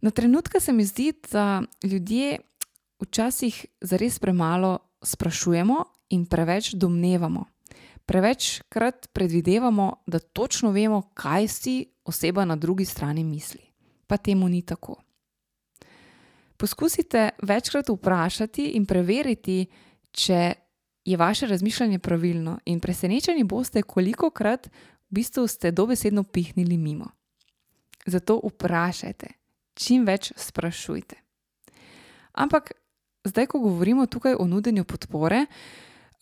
Na 0.01 0.11
trenutke 0.11 0.59
se 0.59 0.73
mi 0.73 0.85
zdi, 0.85 1.13
da 1.31 1.61
ljudje 1.83 2.37
včasih 2.99 3.65
zares 3.81 4.19
premalo 4.19 4.79
sprašujemo 5.01 5.83
in 6.09 6.25
preveč 6.25 6.73
domnevamo. 6.73 7.45
Prevečkrat 8.05 9.07
predvidevamo, 9.13 10.03
da 10.07 10.19
točno 10.19 10.71
vemo, 10.71 11.01
kaj 11.13 11.47
si 11.47 11.85
oseba 12.05 12.45
na 12.45 12.55
drugi 12.55 12.85
strani 12.85 13.23
misli. 13.23 13.61
Pa 14.07 14.17
temu 14.17 14.49
ni 14.49 14.61
tako. 14.61 14.95
Poskusite 16.57 17.29
večkrat 17.41 17.89
vprašati 17.89 18.65
in 18.77 18.85
preveriti, 18.85 19.65
če 20.11 20.53
je 21.05 21.17
vaše 21.17 21.47
razmišljanje 21.47 21.99
pravilno, 21.99 22.59
in 22.65 22.79
presenečeni 22.79 23.43
boste, 23.43 23.81
koliko 23.81 24.29
krat 24.29 24.69
v 25.09 25.21
bistvu 25.21 25.47
ste 25.47 25.71
dobesedno 25.71 26.23
pihnili 26.23 26.77
mimo. 26.77 27.11
Zato 28.05 28.39
vprašajte, 28.43 29.27
čim 29.73 30.05
več 30.05 30.31
sprašujte. 30.37 31.15
Ampak 32.33 32.71
zdaj, 33.25 33.47
ko 33.47 33.59
govorimo 33.59 34.05
tukaj 34.05 34.35
o 34.39 34.47
nudenju 34.47 34.83
podpore, 34.83 35.45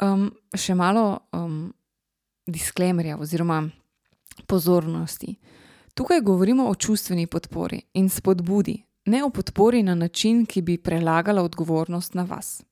um, 0.01 0.29
še 0.55 0.75
malo 0.75 1.25
um, 1.31 1.73
disclaimerja 2.47 3.17
oziroma 3.17 3.63
pozornosti. 4.47 5.35
Tukaj 5.93 6.21
govorimo 6.21 6.67
o 6.69 6.75
čustveni 6.75 7.27
podpori 7.27 7.81
in 7.93 8.09
spodbudi, 8.09 8.77
ne 9.05 9.23
o 9.23 9.29
podpori 9.29 9.83
na 9.83 9.95
način, 9.95 10.45
ki 10.45 10.61
bi 10.61 10.77
prelagala 10.77 11.43
odgovornost 11.43 12.13
na 12.13 12.23
vas. 12.23 12.63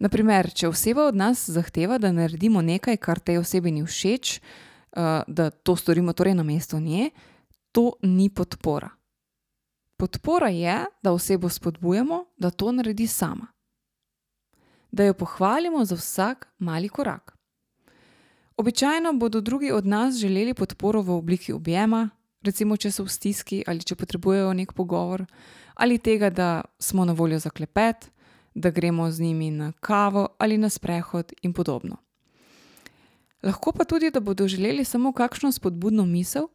Naprimer, 0.00 0.50
če 0.52 0.68
oseba 0.68 1.06
od 1.08 1.16
nas 1.16 1.44
zahteva, 1.50 1.98
da 1.98 2.12
naredimo 2.12 2.62
nekaj, 2.62 2.96
kar 2.96 3.20
tej 3.20 3.42
osebi 3.42 3.72
ni 3.72 3.84
všeč, 3.84 4.40
da 5.26 5.50
to 5.50 5.76
storimo 5.76 6.12
torej 6.12 6.34
na 6.34 6.42
mesto 6.42 6.80
nje, 6.80 7.10
to 7.72 7.92
ni 8.02 8.30
podpora. 8.30 8.90
Podpora 9.96 10.48
je, 10.48 10.84
da 11.02 11.12
osebo 11.12 11.48
spodbujamo, 11.48 12.24
da 12.36 12.50
to 12.50 12.72
naredi 12.72 13.06
sama. 13.06 13.46
Da 14.92 15.04
jo 15.04 15.14
pohvalimo 15.14 15.84
za 15.84 15.94
vsak 15.94 16.48
mali 16.58 16.88
korak. 16.88 17.36
Običajno 18.56 19.12
bodo 19.12 19.40
drugi 19.40 19.70
od 19.72 19.86
nas 19.86 20.14
želeli 20.14 20.54
podporo 20.54 21.02
v 21.02 21.10
obliki 21.10 21.52
objema, 21.52 22.10
recimo, 22.42 22.76
če 22.76 22.90
so 22.90 23.04
v 23.04 23.08
stiski 23.08 23.62
ali 23.66 23.84
če 23.84 23.96
potrebujejo 23.96 24.52
nek 24.52 24.72
pogovor, 24.72 25.24
ali 25.74 25.98
tega, 25.98 26.30
da 26.30 26.62
smo 26.78 27.04
na 27.04 27.12
voljo 27.12 27.38
za 27.38 27.50
klepet, 27.50 28.10
da 28.54 28.70
gremo 28.70 29.10
z 29.10 29.20
njimi 29.20 29.50
na 29.50 29.72
kavo 29.80 30.28
ali 30.38 30.58
na 30.58 30.68
sprehod 30.68 31.32
in 31.42 31.52
podobno. 31.52 31.96
Lahko 33.42 33.72
pa 33.72 33.84
tudi, 33.84 34.10
da 34.10 34.20
bodo 34.20 34.48
želeli 34.48 34.84
samo 34.84 35.12
kakšno 35.12 35.52
spodbudno 35.52 36.06
misel, 36.06 36.48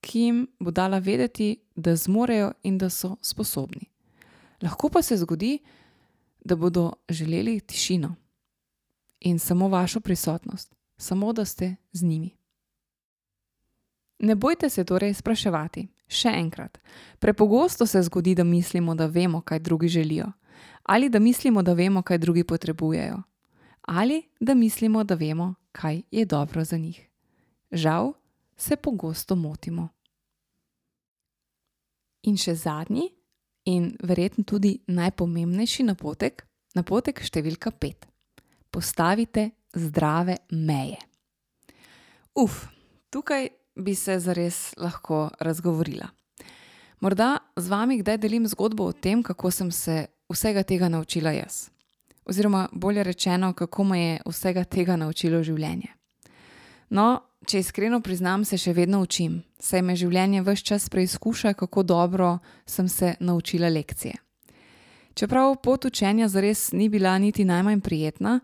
ki 0.00 0.20
jim 0.20 0.46
bo 0.60 0.70
dala 0.70 0.98
vedeti, 0.98 1.56
da 1.76 1.96
zmorejo 1.96 2.52
in 2.62 2.78
da 2.78 2.90
so 2.90 3.16
sposobni. 3.22 3.86
Lahko 4.62 4.88
pa 4.88 5.02
se 5.02 5.16
zgodi, 5.16 5.58
da 6.44 6.56
bodo 6.56 6.92
želeli 7.08 7.60
tišino 7.60 8.14
in 9.20 9.38
samo 9.38 9.68
vašo 9.68 10.00
prisotnost, 10.00 10.74
samo 10.96 11.32
da 11.32 11.44
ste 11.44 11.76
z 11.92 12.02
njimi. 12.04 12.36
Ne 14.18 14.34
bojte 14.34 14.70
se 14.70 14.84
torej 14.84 15.14
spraševati. 15.14 15.88
Še 16.08 16.30
enkrat, 16.38 16.78
prepogosto 17.18 17.86
se 17.86 18.02
zgodi, 18.02 18.34
da 18.34 18.44
mislimo, 18.44 18.94
da 18.94 19.06
vemo, 19.06 19.40
kaj 19.40 19.58
drugi 19.58 19.88
želijo, 19.88 20.26
ali 20.82 21.08
da 21.08 21.18
mislimo, 21.18 21.62
da 21.62 21.72
vemo, 21.72 22.02
kaj 22.02 22.18
drugi 22.18 22.44
potrebujejo, 22.44 23.22
ali 23.82 24.22
da 24.40 24.54
mislimo, 24.54 25.04
da 25.04 25.14
vemo, 25.14 25.54
kaj 25.76 26.02
je 26.10 26.24
dobro 26.24 26.64
za 26.64 26.76
njih. 26.76 27.00
Žal 27.72 28.12
se 28.56 28.76
pogosto 28.76 29.36
motimo. 29.36 29.88
In 32.22 32.36
še 32.40 32.54
zadnji, 32.54 33.10
in 33.66 33.92
verjetno 34.02 34.44
tudi 34.44 34.78
najpomembnejši 34.86 35.84
napotek, 35.90 36.46
napotek 36.74 37.20
številka 37.22 37.70
pet. 37.70 38.06
Postavite 38.70 39.50
zdrave 39.76 40.38
meje. 40.50 40.98
Uf, 42.36 42.64
tukaj 43.12 43.50
bi 43.76 43.94
se 43.94 44.18
zares 44.20 44.72
lahko 44.80 45.28
razgovorila. 45.40 46.08
Morda 47.00 47.36
z 47.56 47.68
vami 47.68 48.00
kdaj 48.00 48.18
delim 48.22 48.46
zgodbo 48.48 48.88
o 48.88 48.92
tem, 48.92 49.22
kako 49.22 49.50
sem 49.52 49.70
se 49.72 50.06
vsega 50.32 50.64
tega 50.64 50.88
naučila 50.88 51.34
jaz. 51.36 51.68
Oziroma, 52.26 52.68
bolje 52.72 53.02
rečeno, 53.02 53.52
kako 53.52 53.84
me 53.84 54.00
je 54.00 54.20
vsega 54.26 54.64
tega 54.64 54.96
naučilo 54.96 55.42
življenje. 55.42 55.92
No, 56.90 57.20
če 57.46 57.60
iskreno 57.62 58.00
priznam, 58.00 58.44
se 58.44 58.58
še 58.58 58.74
vedno 58.74 59.00
učim, 59.02 59.42
saj 59.58 59.82
me 59.82 59.96
življenje 59.96 60.42
vse 60.42 60.64
čas 60.66 60.88
preizkuša, 60.90 61.54
kako 61.54 61.82
dobro 61.82 62.38
sem 62.66 62.88
se 62.88 63.14
naučila 63.20 63.68
lekcije. 63.68 64.14
Čeprav 65.14 65.56
pot 65.62 65.84
učenja 65.84 66.28
zares 66.28 66.72
ni 66.72 66.88
bila 66.88 67.18
niti 67.18 67.44
najmanj 67.44 67.80
prijetna, 67.80 68.40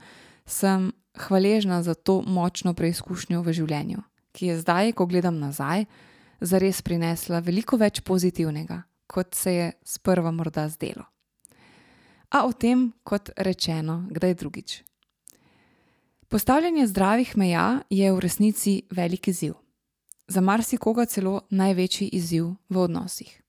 sem 0.47 0.92
hvaležna 1.27 1.83
za 1.83 1.95
to 1.95 2.23
močno 2.23 2.75
preizkušnjo 2.75 3.42
v 3.42 3.53
življenju 3.53 4.03
ki 4.33 4.47
je 4.47 4.59
zdaj, 4.59 4.92
ko 4.92 5.07
gledam 5.07 5.38
nazaj, 5.38 5.85
zares 6.40 6.83
prinesla 6.83 7.42
veliko 7.45 7.77
več 7.77 8.01
pozitivnega, 8.01 8.83
kot 9.07 9.37
se 9.37 9.55
je 9.55 9.73
sprva 9.85 10.33
morda 10.33 10.68
zdelo. 10.73 11.12
A 12.33 12.47
o 12.49 12.53
tem, 12.53 12.92
kot 13.05 13.31
rečeno, 13.37 14.07
kdaj 14.11 14.35
drugič. 14.35 14.83
Postavljanje 16.29 16.87
zdravih 16.87 17.37
meja 17.37 17.83
je 17.90 18.12
v 18.12 18.21
resnici 18.21 18.83
velik 18.90 19.29
izziv, 19.29 19.53
za 20.29 20.40
marsikoga 20.40 21.05
celo 21.05 21.42
največji 21.51 22.09
izziv 22.09 22.55
v 22.68 22.79
odnosih. 22.81 23.42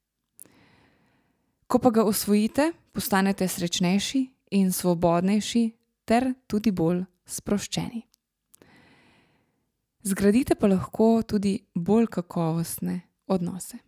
Ko 1.68 1.80
pa 1.80 1.90
ga 1.90 2.04
osvojite, 2.04 2.74
postanete 2.92 3.48
srečnejši 3.48 4.28
in 4.52 4.72
svobodnejši, 4.72 5.64
ter 6.06 6.34
tudi 6.48 6.72
bolj 6.72 7.06
sproščeni. 7.26 8.04
Zgradite 10.04 10.60
pa 10.60 10.68
lahko 10.68 11.24
tudi 11.24 11.56
bolj 11.76 12.12
kakovostne 12.12 13.02
odnose. 13.28 13.80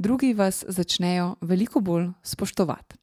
Drugi 0.00 0.32
vas 0.34 0.64
začnejo 0.68 1.34
veliko 1.40 1.80
bolj 1.80 2.08
spoštovati. 2.22 2.96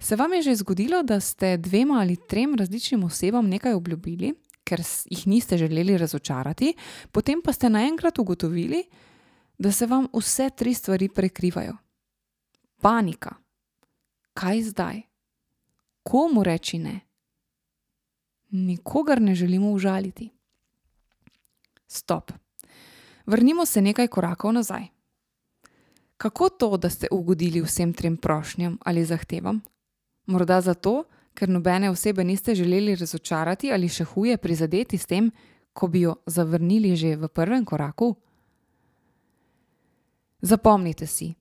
Se 0.00 0.16
vam 0.16 0.32
je 0.32 0.42
že 0.42 0.54
zgodilo, 0.54 1.02
da 1.02 1.20
ste 1.20 1.56
dvema 1.56 2.00
ali 2.00 2.16
trem 2.28 2.54
različnim 2.54 3.04
osebam 3.04 3.48
nekaj 3.48 3.72
obljubili, 3.72 4.34
ker 4.64 4.82
jih 5.04 5.26
niste 5.26 5.58
želeli 5.58 5.98
razočarati, 5.98 6.74
potem 7.12 7.42
pa 7.44 7.52
ste 7.52 7.70
naenkrat 7.70 8.18
ugotovili, 8.18 8.82
da 9.58 9.72
se 9.72 9.86
vam 9.86 10.08
vse 10.12 10.50
tri 10.56 10.74
stvari 10.74 11.08
prekrivajo? 11.08 11.76
Panika. 12.80 13.34
Kaj 14.34 14.62
zdaj? 14.62 15.02
Komu 16.02 16.42
reči 16.42 16.78
ne? 16.78 17.00
nikogar 18.50 19.22
ne 19.22 19.34
želimo 19.34 19.70
užaliti. 19.70 20.30
Stop. 21.86 22.32
Vrnimo 23.30 23.66
se 23.66 23.82
nekaj 23.82 24.08
korakov 24.08 24.52
nazaj. 24.52 24.88
Kako 26.16 26.48
to, 26.48 26.76
da 26.76 26.90
ste 26.90 27.06
ugodili 27.10 27.60
vsem 27.62 27.92
trem 27.92 28.16
prošnjam 28.16 28.78
ali 28.84 29.04
zahtevam? 29.04 29.60
Morda 30.26 30.60
zato, 30.60 31.04
ker 31.34 31.48
nobene 31.48 31.90
osebe 31.90 32.24
niste 32.24 32.54
želeli 32.54 32.96
razočarati 32.96 33.70
ali 33.72 33.88
še 33.88 34.04
huje 34.04 34.36
prizadeti 34.36 34.98
s 34.98 35.06
tem, 35.06 35.30
ko 35.72 35.86
bi 35.86 36.00
jo 36.00 36.16
zavrnili 36.26 36.96
že 36.96 37.16
v 37.16 37.28
prvem 37.28 37.64
koraku? 37.64 38.14
Zapomnite 40.42 41.06
si, 41.06 41.34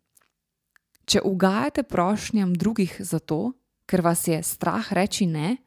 če 1.05 1.23
ugajate 1.25 1.83
prošnjam 1.83 2.53
drugih 2.53 2.95
zato, 2.99 3.53
ker 3.85 4.01
vas 4.01 4.27
je 4.27 4.43
strah 4.43 4.93
reči 4.93 5.25
ne, 5.25 5.57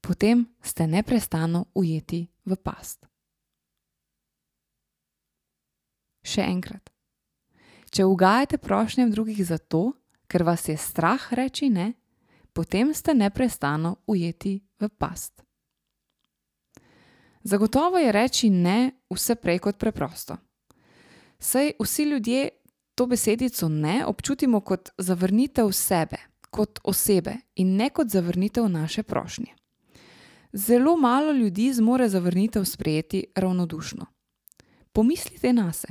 potem 0.00 0.46
ste 0.62 0.86
neprestano 0.86 1.66
ujeti 1.74 2.22
v 2.46 2.56
past. 2.56 3.13
Še 6.24 6.42
enkrat. 6.48 6.90
Če 7.94 8.06
ugajate 8.08 8.58
prošnjem 8.58 9.12
drugih 9.12 9.44
zato, 9.46 9.92
ker 10.26 10.42
vas 10.42 10.64
je 10.68 10.76
strah 10.76 11.20
reči 11.36 11.68
ne, 11.70 11.92
potem 12.52 12.94
ste 12.94 13.14
neprestano 13.14 13.96
ujeti 14.06 14.58
v 14.80 14.88
past. 14.88 15.44
Zagotovo 17.44 18.00
je 18.00 18.12
reči 18.12 18.48
ne 18.50 19.04
vse 19.12 19.36
prej 19.36 19.60
kot 19.60 19.78
preprosto. 19.78 20.36
Saj 21.38 21.74
vsi 21.78 22.04
ljudje 22.08 22.48
to 22.94 23.06
besedico 23.06 23.68
ne 23.68 24.06
občutimo 24.06 24.60
kot 24.60 24.90
zavrnitev 24.98 25.68
sebe, 25.72 26.16
kot 26.50 26.80
osebe 26.84 27.34
in 27.54 27.76
ne 27.76 27.90
kot 27.90 28.08
zavrnitev 28.08 28.68
naše 28.68 29.02
prošnje. 29.02 29.52
Zelo 30.52 30.96
malo 30.96 31.32
ljudi 31.32 31.72
zmore 31.72 32.08
zavrnitev 32.08 32.64
sprejeti 32.64 33.26
ravnodušno. 33.34 34.06
Pomislite 34.92 35.52
na 35.52 35.72
se, 35.72 35.88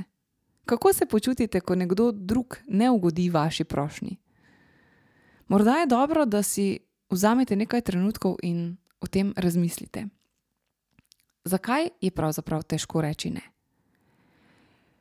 kako 0.64 0.92
se 0.92 1.06
počutite, 1.06 1.60
ko 1.60 1.74
nekdo 1.74 2.12
drug 2.12 2.56
ne 2.68 2.90
ugodi 2.90 3.30
vaši 3.30 3.64
prošnji. 3.64 4.16
Morda 5.48 5.76
je 5.76 5.86
dobro, 5.86 6.24
da 6.24 6.42
si 6.42 6.78
vzamete 7.10 7.56
nekaj 7.56 7.80
trenutkov 7.80 8.36
in 8.42 8.76
o 9.00 9.06
tem 9.06 9.34
razmislite. 9.36 10.06
Zakaj 11.44 11.88
je 12.00 12.10
pravzaprav 12.10 12.62
težko 12.62 13.00
reči 13.00 13.30
ne? 13.30 13.42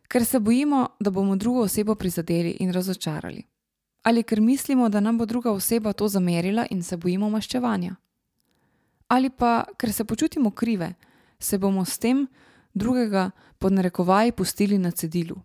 Ker 0.08 0.26
se 0.26 0.39
bojimo, 0.39 0.88
da 0.99 1.10
bomo 1.10 1.36
drugo 1.36 1.62
osebo 1.62 1.95
prizadeli 1.95 2.58
in 2.60 2.73
razočarali. 2.73 3.43
Ali 4.04 4.23
ker 4.23 4.41
mislimo, 4.41 4.89
da 4.89 4.99
nam 4.99 5.17
bo 5.17 5.26
druga 5.26 5.52
oseba 5.52 5.93
to 5.93 6.08
zamerila 6.08 6.65
in 6.69 6.84
se 6.84 6.97
bojimo 6.97 7.30
maščevanja 7.30 7.95
ali 9.13 9.30
pa 9.30 9.63
ker 9.78 9.93
se 9.93 10.06
počutimo 10.06 10.52
krive, 10.52 10.93
se 11.39 11.58
bomo 11.58 11.86
s 11.86 11.97
tem 11.97 12.28
drugega 12.73 13.32
pod 13.60 13.73
narekovaji 13.73 14.32
pustili 14.32 14.78
na 14.78 14.91
cedilu. 14.91 15.36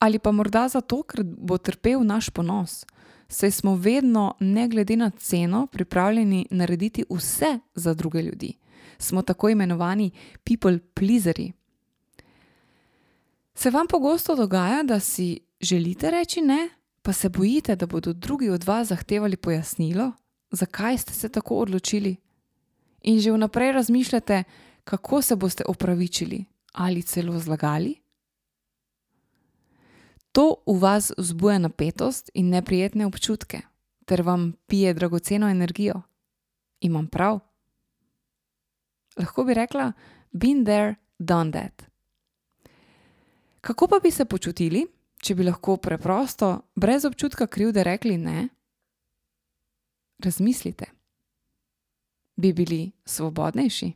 Ali 0.00 0.18
pa 0.18 0.32
morda 0.32 0.68
zato, 0.68 1.02
ker 1.02 1.20
bo 1.24 1.58
trpel 1.58 2.00
naš 2.06 2.30
ponos, 2.30 2.86
saj 3.28 3.50
smo 3.50 3.74
vedno, 3.76 4.34
ne 4.40 4.68
glede 4.68 4.96
na 4.96 5.10
ceno, 5.10 5.66
pripravljeni 5.66 6.46
narediti 6.50 7.04
vse 7.10 7.58
za 7.74 7.94
druge 7.94 8.22
ljudi. 8.22 8.54
Smo 8.98 9.22
tako 9.22 9.48
imenovani 9.48 10.10
people 10.44 10.78
pleaseri. 10.94 11.52
Se 13.54 13.70
vam 13.70 13.86
pogosto 13.86 14.36
dogaja, 14.36 14.82
da 14.82 15.00
si 15.00 15.40
želite 15.60 16.10
reči 16.10 16.40
ne, 16.40 16.68
pa 17.02 17.12
se 17.12 17.28
bojite, 17.28 17.76
da 17.76 17.86
bodo 17.86 18.12
drugi 18.12 18.48
od 18.48 18.64
vas 18.64 18.88
zahtevali 18.88 19.36
pojasnilo, 19.36 20.12
zakaj 20.50 20.98
ste 20.98 21.12
se 21.12 21.28
tako 21.28 21.54
odločili. 21.54 22.16
In 23.02 23.20
že 23.20 23.32
vnaprej 23.32 23.72
razmišljate, 23.72 24.44
kako 24.84 25.22
se 25.22 25.36
boste 25.36 25.64
opravičili 25.68 26.44
ali 26.72 27.02
celo 27.02 27.38
zlagali. 27.38 27.99
To 30.32 30.62
v 30.66 30.78
vas 30.78 31.12
vzbuja 31.18 31.58
napetost 31.58 32.30
in 32.34 32.50
neprijetne 32.50 33.06
občutke, 33.06 33.60
ter 34.06 34.22
vam 34.22 34.52
pije 34.66 34.94
dragoceno 34.94 35.48
energijo. 35.48 36.02
Imam 36.80 37.06
prav? 37.06 37.40
Lahko 39.16 39.44
bi 39.44 39.54
rekla: 39.54 39.92
Been 40.32 40.64
there, 40.64 40.94
done 41.18 41.52
that. 41.52 41.82
Kako 43.60 43.86
pa 43.86 43.98
bi 44.02 44.10
se 44.10 44.24
počutili, 44.24 44.86
če 45.22 45.34
bi 45.34 45.44
lahko 45.44 45.76
preprosto, 45.76 46.60
brez 46.74 47.04
občutka 47.04 47.46
krivde, 47.46 47.84
rekli 47.84 48.16
ne? 48.18 48.48
Razmislite. 50.18 50.86
Bi 52.36 52.52
bili 52.52 52.90
svobodnejši? 53.04 53.92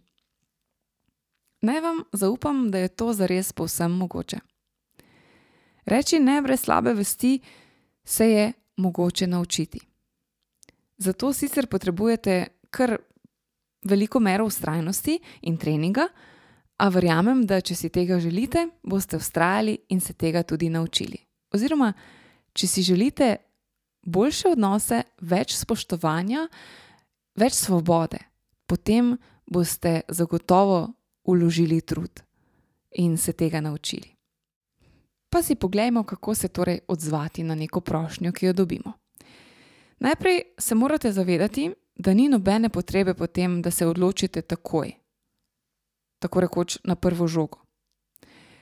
Naj 1.64 1.80
vam 1.80 2.02
zaupam, 2.12 2.70
da 2.70 2.78
je 2.78 2.88
to 2.88 3.12
zares 3.12 3.52
povsem 3.52 3.92
mogoče. 3.92 4.38
Reči 5.86 6.18
ne 6.20 6.40
brez 6.42 6.60
slabe 6.60 6.94
vesti 6.94 7.40
se 8.04 8.30
je 8.30 8.52
mogoče 8.76 9.26
naučiti. 9.26 9.80
Zato 10.96 11.32
sicer 11.32 11.66
potrebujete 11.66 12.46
kar 12.70 12.96
veliko 13.84 14.20
mero 14.20 14.48
vztrajnosti 14.48 15.18
in 15.42 15.56
treninga, 15.56 16.08
a 16.76 16.88
verjamem, 16.90 17.44
da 17.46 17.60
če 17.62 17.76
si 17.78 17.90
tega 17.94 18.18
želite, 18.18 18.66
boste 18.82 19.18
vztrajali 19.18 19.76
in 19.94 20.00
se 20.00 20.14
tega 20.18 20.42
tudi 20.42 20.70
naučili. 20.70 21.18
Oziroma, 21.54 21.92
če 22.52 22.66
si 22.66 22.82
želite 22.82 23.36
boljše 24.02 24.54
odnose, 24.56 25.02
več 25.22 25.54
spoštovanja, 25.54 26.48
več 27.38 27.54
svobode, 27.54 28.18
potem 28.66 29.14
boste 29.46 30.00
zagotovo 30.08 30.88
vložili 31.24 31.80
trud 31.80 32.24
in 32.98 33.16
se 33.18 33.32
tega 33.32 33.60
naučili. 33.60 34.13
Pa 35.34 35.42
si 35.42 35.54
poglejmo, 35.54 36.02
kako 36.02 36.34
se 36.34 36.48
torej 36.48 36.78
odzvati 36.88 37.42
na 37.42 37.54
neko 37.54 37.80
prošnjo, 37.80 38.32
ki 38.32 38.46
jo 38.46 38.52
dobimo. 38.52 38.92
Najprej 39.98 40.42
se 40.58 40.74
morate 40.74 41.12
zavedati, 41.12 41.70
da 41.96 42.14
ni 42.14 42.28
nobene 42.28 42.68
potrebe 42.68 43.14
po 43.14 43.26
tem, 43.26 43.62
da 43.62 43.70
se 43.70 43.86
odločite 43.86 44.42
takoj, 44.42 44.92
tako 46.18 46.40
rekoč 46.40 46.78
na 46.84 46.94
prvo 46.94 47.26
žogo. 47.26 47.58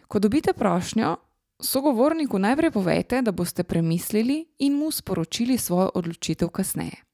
Ko 0.09 0.19
dobite 0.19 0.53
prošnjo, 0.53 1.17
sogovorniku 1.61 2.39
najprej 2.39 2.71
povejte, 2.71 3.23
da 3.23 3.33
boste 3.33 3.65
premislili 3.65 4.47
in 4.59 4.73
mu 4.73 4.91
sporočili 4.91 5.59
svojo 5.59 5.91
odločitev 5.95 6.49
kasneje. 6.49 7.05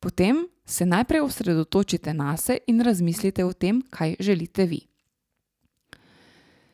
Potem 0.00 0.46
se 0.64 0.86
najprej 0.86 1.20
osredotočite 1.20 2.14
nase 2.14 2.58
in 2.66 2.80
razmislite 2.80 3.44
o 3.44 3.52
tem, 3.52 3.82
kaj 3.90 4.16
želite 4.20 4.64
vi. 4.64 4.88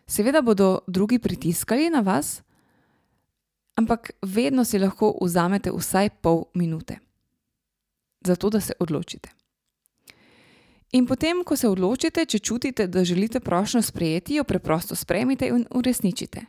Seveda 0.06 0.42
bodo 0.42 0.78
drugi 0.86 1.18
pritiskali 1.18 1.90
na 1.90 2.00
vas, 2.00 2.42
ampak 3.74 4.10
vedno 4.22 4.64
si 4.64 4.78
lahko 4.78 5.14
vzamete 5.22 5.72
vsaj 5.72 6.10
pol 6.20 6.44
minute, 6.54 6.98
zato 8.20 8.50
da 8.50 8.60
se 8.60 8.72
odločite. 8.80 9.28
In 10.94 11.06
potem, 11.06 11.42
ko 11.42 11.56
se 11.56 11.68
odločite, 11.68 12.22
če 12.26 12.38
čutite, 12.38 12.86
da 12.86 13.02
želite 13.04 13.40
prošnjo 13.40 13.82
sprejeti, 13.82 14.34
jo 14.38 14.44
preprosto 14.44 14.94
sprejmite 14.94 15.48
in 15.50 15.64
uresničite. 15.74 16.44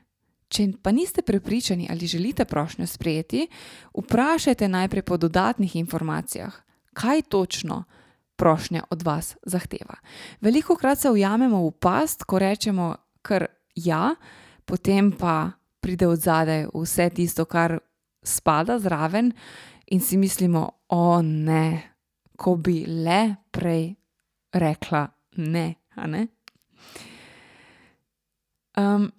Če 0.47 0.67
pa 0.81 0.91
niste 0.93 1.23
prepričani, 1.25 1.87
ali 1.89 2.07
želite 2.07 2.45
prošnjo 2.45 2.85
sprejeti, 2.87 3.47
vprašajte 3.97 4.67
najprej 4.69 5.01
po 5.01 5.17
dodatnih 5.17 5.75
informacijah, 5.75 6.53
kaj 6.93 7.21
točno 7.21 7.83
prošnja 8.35 8.83
od 8.89 9.01
vas 9.01 9.35
zahteva. 9.43 9.97
Veliko 10.41 10.75
krat 10.75 10.99
se 10.99 11.09
ujamemo 11.09 11.63
v 11.65 11.71
past, 11.71 12.23
ko 12.23 12.39
rečemo 12.39 12.95
kar 13.25 13.47
ja, 13.75 14.13
potem 14.65 15.11
pa 15.11 15.55
pride 15.81 16.07
od 16.07 16.21
zadaj 16.21 16.67
vse 16.73 17.09
tisto, 17.09 17.45
kar 17.45 17.79
spada 18.25 18.79
zraven, 18.79 19.33
in 19.93 20.01
si 20.01 20.17
mislimo, 20.17 20.69
o 20.89 21.21
ne, 21.21 21.97
ko 22.37 22.55
bi 22.57 22.83
le 22.85 23.35
prej 23.51 23.93
rekla 24.53 25.05
ne. 25.41 25.67
ne? 26.07 26.23
Um, 28.77 29.09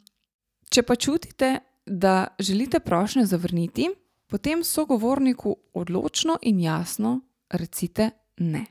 če 0.70 0.82
pa 0.82 0.96
čutite, 0.96 1.52
da 1.86 2.34
želite 2.42 2.80
prošnjo 2.80 3.24
zavrniti, 3.30 3.86
potem 4.26 4.64
sogovorniku 4.64 5.56
odločno 5.78 6.38
in 6.42 6.60
jasno 6.60 7.20
recite 7.50 8.10
ne. 8.36 8.64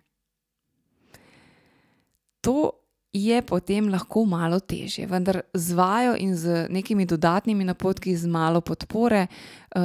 To 2.41 2.84
je 3.15 3.41
potem 3.41 3.87
lahko 3.89 4.25
malo 4.25 4.59
težje, 4.59 5.05
vendar 5.07 5.41
z 5.53 5.73
vajo 5.73 6.15
in 6.19 6.35
z 6.35 6.67
nekimi 6.69 7.05
dodatnimi 7.05 7.63
napotki, 7.63 8.15
z 8.15 8.27
malo 8.27 8.61
podpore, 8.61 9.27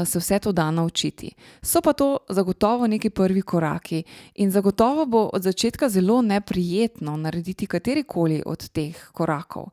se 0.04 0.18
vse 0.18 0.38
to 0.38 0.52
da 0.52 0.70
naučiti. 0.70 1.30
So 1.62 1.80
pa 1.80 1.92
to 1.92 2.18
zagotovo 2.28 2.86
neki 2.86 3.10
prvi 3.10 3.42
koraki 3.42 4.02
in 4.34 4.50
zagotovo 4.50 5.06
bo 5.06 5.30
od 5.32 5.42
začetka 5.42 5.88
zelo 5.88 6.22
neprijetno 6.22 7.16
narediti 7.16 7.66
katerikoli 7.66 8.42
od 8.46 8.68
teh 8.68 9.10
korakov. 9.12 9.70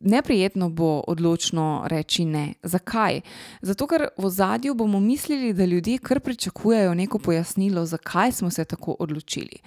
Neprijetno 0.00 0.68
bo 0.70 1.02
odločno 1.06 1.84
reči 1.86 2.24
ne. 2.24 2.54
Zakaj? 2.62 3.20
Zato, 3.62 3.86
ker 3.86 4.08
v 4.18 4.26
ozadju 4.26 4.74
bomo 4.74 5.00
mislili, 5.00 5.52
da 5.52 5.64
ljudje 5.64 5.98
kar 5.98 6.20
pričakujejo 6.20 6.94
neko 6.94 7.18
pojasnilo, 7.18 7.86
zakaj 7.86 8.32
smo 8.32 8.50
se 8.50 8.64
tako 8.64 8.96
odločili. 8.98 9.58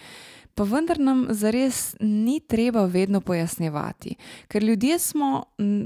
Pa 0.56 0.64
vendar 0.64 1.00
nam 1.00 1.28
zares 1.30 1.96
ni 2.00 2.40
treba 2.40 2.86
vedno 2.86 3.22
pojasnjevati, 3.22 4.16
ker 4.48 4.64
ljudje 4.64 5.00
smo 5.00 5.44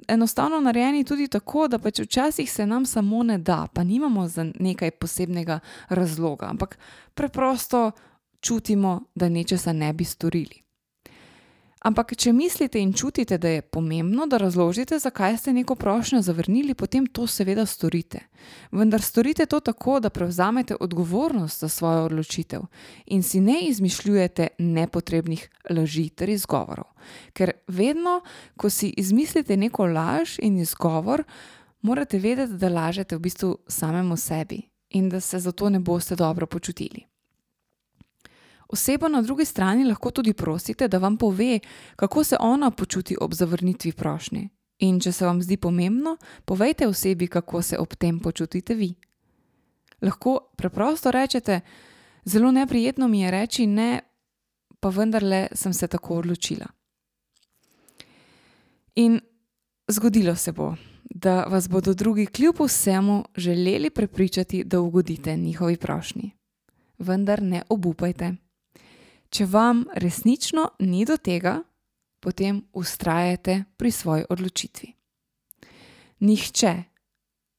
enostavno 0.07 0.59
narejeni 0.59 1.03
tudi 1.03 1.27
tako, 1.27 1.67
da 1.67 1.79
pač 1.79 1.99
včasih 1.99 2.51
se 2.51 2.65
nam 2.65 2.85
samo 2.85 3.23
ne 3.23 3.37
da, 3.37 3.67
pa 3.73 3.83
nimamo 3.83 4.27
za 4.27 4.45
nekaj 4.59 4.91
posebnega 4.91 5.59
razloga, 5.89 6.45
ampak 6.49 6.77
preprosto 7.13 7.91
čutimo, 8.39 9.01
da 9.15 9.29
nečesa 9.29 9.73
ne 9.73 9.93
bi 9.93 10.03
storili. 10.03 10.64
Ampak 11.85 12.15
če 12.17 12.31
mislite 12.33 12.79
in 12.81 12.93
čutite, 12.97 13.37
da 13.37 13.49
je 13.49 13.61
pomembno, 13.61 14.25
da 14.25 14.39
razložite, 14.41 14.97
zakaj 14.99 15.37
ste 15.37 15.53
neko 15.53 15.75
prošnjo 15.75 16.21
zavrnili, 16.25 16.73
potem 16.73 17.05
to 17.05 17.27
seveda 17.29 17.65
storite. 17.65 18.23
Vendar 18.71 19.01
storite 19.01 19.45
to 19.45 19.59
tako, 19.59 19.99
da 19.99 20.09
prevzamete 20.09 20.75
odgovornost 20.79 21.61
za 21.61 21.69
svojo 21.69 22.07
odločitev 22.09 22.65
in 23.05 23.23
si 23.23 23.39
ne 23.39 23.59
izmišljujete 23.69 24.47
nepotrebnih 24.57 25.49
laži 25.69 26.09
ter 26.09 26.29
izgovorov. 26.29 26.89
Ker 27.33 27.51
vedno, 27.67 28.21
ko 28.57 28.69
si 28.69 28.89
izmislite 28.97 29.57
neko 29.57 29.85
laž 29.85 30.39
in 30.41 30.57
izgovor, 30.57 31.23
morate 31.81 32.17
vedeti, 32.17 32.57
da 32.57 32.69
lažete 32.69 33.15
v 33.15 33.27
bistvu 33.29 33.57
samemu 33.67 34.17
sebi 34.17 34.63
in 34.89 35.09
da 35.09 35.19
se 35.19 35.39
zato 35.39 35.69
ne 35.69 35.79
boste 35.79 36.15
dobro 36.15 36.47
počutili. 36.47 37.05
Osebo 38.75 39.07
na 39.07 39.21
drugi 39.21 39.45
strani 39.45 39.85
lahko 39.87 40.11
tudi 40.11 40.33
prosite, 40.33 40.87
da 40.87 40.97
vam 40.97 41.17
pove, 41.17 41.59
kako 41.95 42.23
se 42.23 42.37
ona 42.39 42.71
počuti 42.71 43.15
ob 43.21 43.33
zavrnitvi 43.33 43.91
prošnje. 43.91 44.49
In 44.79 44.99
če 44.99 45.11
se 45.11 45.25
vam 45.25 45.39
zdi 45.41 45.55
pomembno, 45.57 46.17
povejte 46.45 46.87
osebi, 46.87 47.29
kako 47.31 47.61
se 47.61 47.79
ob 47.79 47.95
tem 47.95 48.19
počutite 48.19 48.75
vi. 48.75 48.89
Lahko 50.01 50.51
preprosto 50.57 51.11
rečete: 51.11 51.61
Zelo 52.25 52.51
neprijetno 52.51 53.07
mi 53.07 53.21
je 53.21 53.31
reči 53.31 53.67
ne, 53.67 54.01
pa 54.79 54.89
vendarle 54.89 55.47
sem 55.53 55.73
se 55.73 55.87
tako 55.87 56.19
odločila. 56.19 56.67
In 58.95 59.19
zgodilo 59.87 60.35
se 60.35 60.51
bo, 60.51 60.73
da 61.03 61.43
vas 61.43 61.69
bodo 61.69 61.93
drugi 61.93 62.25
kljub 62.25 62.55
vsemu 62.59 63.23
želeli 63.37 63.89
prepričati, 63.89 64.63
da 64.63 64.79
ugodite 64.79 65.37
njihovi 65.37 65.77
prošnji. 65.77 66.31
Vendar 66.97 67.41
ne 67.41 67.63
obupajte. 67.69 68.35
Če 69.29 69.45
vam 69.45 69.85
resnično 69.95 70.69
ni 70.79 71.05
do 71.05 71.17
tega, 71.17 71.59
potem 72.19 72.63
vztrajajte 72.73 73.63
pri 73.77 73.91
svoji 73.91 74.25
odločitvi. 74.29 74.93
Nihče, 76.19 76.73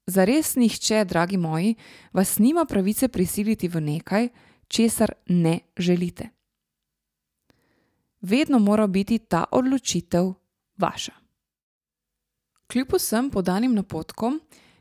zares 0.06 0.54
nihče, 0.56 1.04
dragi 1.04 1.36
moji, 1.36 1.74
vas 2.12 2.38
nima 2.38 2.64
pravice 2.64 3.08
prisiliti 3.08 3.68
v 3.68 3.80
nekaj, 3.80 4.28
česar 4.68 5.12
ne 5.26 5.60
želite. 5.76 6.28
Vedno 8.20 8.58
mora 8.58 8.86
biti 8.86 9.18
ta 9.18 9.44
odločitev 9.52 10.32
vaša. 10.78 11.12
Kljub 12.66 12.88
vsem 12.94 13.30
podanim 13.30 13.74
napotkom 13.74 14.40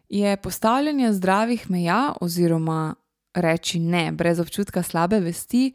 je 0.09 0.37
postavljanje 0.37 1.13
zdravih 1.13 1.69
meja 1.69 2.13
oziroma 2.21 2.95
reči 3.33 3.79
ne 3.79 4.11
brez 4.11 4.39
občutka 4.39 4.83
slabe 4.83 5.19
vesti 5.19 5.73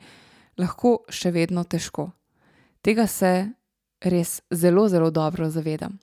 lahko 0.61 1.01
še 1.09 1.33
vedno 1.35 1.65
težko. 1.65 2.11
Tega 2.85 3.07
se 3.07 3.51
res 4.01 4.41
zelo, 4.51 4.87
zelo 4.89 5.11
dobro 5.11 5.51
zavedam. 5.51 5.99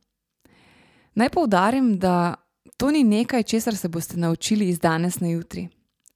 Naj 1.18 1.32
poudarim, 1.34 1.96
da 1.98 2.36
to 2.78 2.92
ni 2.94 3.04
nekaj, 3.04 3.44
česar 3.44 3.76
se 3.76 3.90
boste 3.90 4.18
naučili 4.18 4.70
iz 4.70 4.80
danes 4.80 5.20
na 5.20 5.32
jutri, 5.34 5.68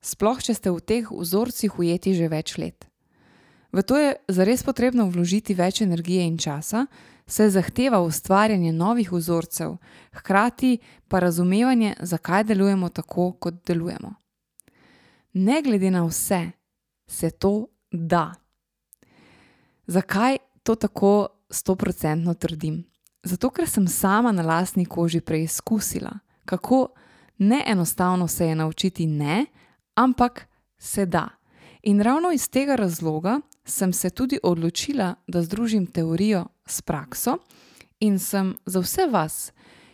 sploh 0.02 0.42
če 0.42 0.54
ste 0.54 0.70
v 0.70 0.82
teh 0.82 1.10
vzorcih 1.10 1.80
ujeti 1.80 2.14
že 2.14 2.30
več 2.30 2.58
let. 2.62 2.86
V 3.72 3.82
to 3.88 3.98
je 3.98 4.16
zares 4.28 4.64
potrebno 4.68 5.08
vložiti 5.08 5.56
več 5.56 5.82
energije 5.82 6.28
in 6.28 6.38
časa, 6.38 6.86
saj 7.26 7.54
zahteva 7.56 8.02
ustvarjanje 8.04 8.74
novih 8.76 9.12
vzorcev, 9.12 9.78
hkrati 10.12 10.78
pa 11.08 11.20
razumevanje, 11.24 11.96
zakaj 12.00 12.44
delujemo 12.44 12.90
tako, 12.90 13.32
kot 13.40 13.64
delujemo. 13.66 14.14
Ne 15.34 15.62
glede 15.64 15.92
na 15.92 16.04
vse, 16.04 16.52
se 17.08 17.32
to 17.32 17.72
da. 17.92 18.34
Zakaj 19.88 20.38
to 20.64 20.76
tako 20.76 21.28
stoprocentno 21.50 22.34
trdim? 22.34 22.84
Zato, 23.24 23.50
ker 23.50 23.70
sem 23.70 23.88
sama 23.88 24.32
na 24.32 24.42
lastni 24.42 24.86
koži 24.86 25.22
preizkusila, 25.22 26.12
kako 26.46 26.88
neenostavno 27.38 28.28
se 28.28 28.48
je 28.48 28.56
naučiti 28.56 29.08
ne, 29.08 29.46
ampak 29.96 30.48
se 30.78 31.06
da. 31.06 31.30
In 31.84 32.02
ravno 32.02 32.32
iz 32.32 32.50
tega 32.50 32.76
razloga 32.76 33.40
sem 33.66 33.94
se 33.94 34.10
tudi 34.10 34.40
odločila, 34.44 35.16
da 35.28 35.42
združim 35.42 35.86
teorijo 35.86 36.46
s 36.66 36.82
prakso 36.82 37.38
in 38.00 38.20
sem 38.20 38.56
za 38.66 38.80
vse 38.80 39.06
vas, 39.06 39.52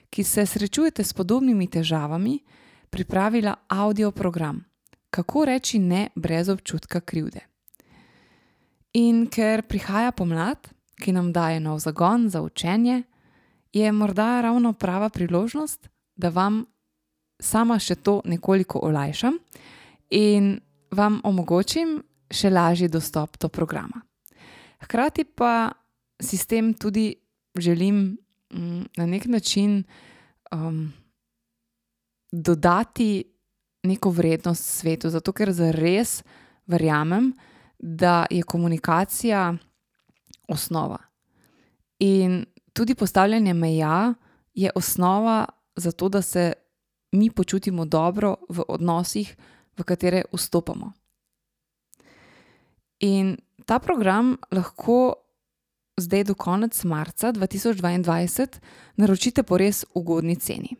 ki 0.09 0.23
se 0.23 0.45
srečujete 0.45 1.03
s 1.03 1.13
podobnimi 1.13 1.67
težavami, 1.67 2.39
pripravila 2.89 3.55
audio 3.67 4.11
program, 4.11 4.65
kako 5.09 5.45
reči 5.45 5.79
ne 5.79 6.09
brez 6.15 6.49
občutka 6.49 6.99
krivde. 6.99 7.56
In 8.97 9.27
ker 9.29 9.61
prihaja 9.69 10.11
pomlad, 10.11 10.71
ki 10.97 11.13
nam 11.13 11.29
daje 11.33 11.59
nov 11.61 11.79
zagon 11.83 12.29
za 12.33 12.41
učenje, 12.41 13.03
je 13.73 13.91
morda 13.91 14.41
ravno 14.41 14.73
prava 14.73 15.09
priložnost, 15.09 15.89
da 16.15 16.29
vam 16.33 16.65
sama 17.39 17.77
še 17.79 17.99
to 18.01 18.21
nekoliko 18.25 18.81
olajšam 18.81 19.37
in 20.09 20.55
vam 20.89 21.19
omogočim 21.23 21.99
še 22.31 22.49
lažji 22.49 22.89
dostop 22.89 23.37
do 23.37 23.49
programa. 23.53 24.01
Hkrati 24.81 25.25
pa 25.25 25.71
sistem 26.21 26.73
tudi 26.73 27.11
želim 27.57 28.17
mm, 28.53 28.83
na 28.97 29.05
nek 29.05 29.25
način 29.25 29.83
um, 30.51 30.93
dodati 32.31 33.23
neko 33.83 34.09
vrednost 34.09 34.79
svetu, 34.81 35.09
zato 35.09 35.33
ker 35.33 35.53
zares 35.53 36.23
verjamem, 36.65 37.31
da 37.79 38.25
je 38.29 38.43
komunikacija 38.43 39.53
osnova. 40.47 40.97
In 41.99 42.45
tudi 42.73 42.95
postavljanje 42.95 43.53
meja 43.53 44.13
je 44.53 44.71
osnova 44.75 45.45
za 45.75 45.91
to, 45.91 46.09
da 46.09 46.21
se 46.21 46.53
mi 47.11 47.31
počutimo 47.31 47.85
dobro 47.85 48.35
v 48.49 48.63
odnosih, 48.67 49.35
v 49.77 49.83
katere 49.83 50.23
vstopamo. 50.33 50.91
In 52.99 53.37
ta 53.65 53.79
program 53.79 54.35
lahko 54.51 55.13
zdaj 55.97 56.23
do 56.23 56.33
konca 56.33 56.87
marca 56.87 57.31
2022 57.33 58.59
naročite 58.95 59.43
po 59.43 59.57
res 59.57 59.85
ugodni 59.93 60.35
ceni. 60.35 60.75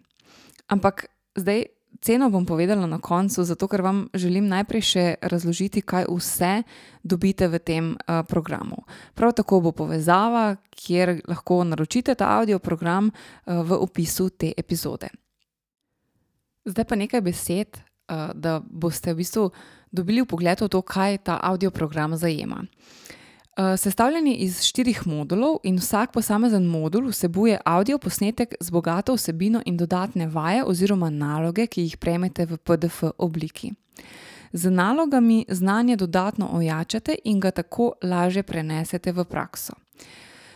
Ampak 0.68 1.06
zdaj 1.36 1.66
ceno 2.02 2.30
bom 2.30 2.46
povedala 2.46 2.88
na 2.88 3.00
koncu, 3.00 3.44
zato 3.44 3.68
ker 3.68 3.82
vam 3.82 4.08
želim 4.14 4.48
najprej 4.48 4.82
še 4.82 5.06
razložiti, 5.22 5.82
kaj 5.82 6.08
vse 6.10 6.64
dobite 7.04 7.48
v 7.48 7.60
tem 7.60 7.86
uh, 7.96 8.24
programu. 8.28 8.84
Prav 9.16 9.34
tako 9.34 9.62
bo 9.62 9.72
povezava, 9.72 10.56
kjer 10.70 11.22
lahko 11.28 11.64
naročite 11.64 12.16
ta 12.16 12.38
audio 12.40 12.60
program 12.60 13.10
uh, 13.12 13.62
v 13.64 13.80
opisu 13.82 14.30
te 14.30 14.54
epizode. 14.58 15.10
Zdaj 16.68 16.86
pa 16.86 16.96
nekaj 16.96 17.22
besed, 17.22 17.78
uh, 17.78 18.32
da 18.36 18.60
boste 18.60 19.14
v 19.14 19.24
bistvu 19.24 19.52
dobili 19.92 20.26
pogled 20.26 20.62
v 20.62 20.70
to, 20.70 20.82
kaj 20.82 21.24
ta 21.24 21.40
audio 21.42 21.72
program 21.72 22.18
zajema. 22.18 22.66
Uh, 23.58 23.80
sestavljen 23.80 24.28
je 24.28 24.36
iz 24.36 24.60
štirih 24.62 25.08
modulov 25.08 25.56
in 25.64 25.80
vsak 25.82 26.12
posamezen 26.14 26.66
modul 26.66 27.08
vsebuje 27.10 27.58
audio 27.66 27.98
posnetek 27.98 28.54
z 28.60 28.70
bogato 28.70 29.16
vsebino 29.16 29.62
in 29.66 29.78
dodatne 29.78 30.28
vaje 30.28 30.64
oziroma 30.64 31.10
naloge, 31.10 31.66
ki 31.68 31.82
jih 31.82 31.98
prejmete 31.98 32.46
v 32.46 32.58
PDF 32.58 33.04
obliki. 33.18 33.72
Z 34.54 34.70
nalogami 34.70 35.46
znanje 35.50 35.96
dodatno 35.96 36.50
ojačate 36.54 37.16
in 37.24 37.40
ga 37.40 37.52
tako 37.52 37.94
lažje 38.04 38.44
prenesete 38.44 39.12
v 39.12 39.26
prakso. 39.26 39.74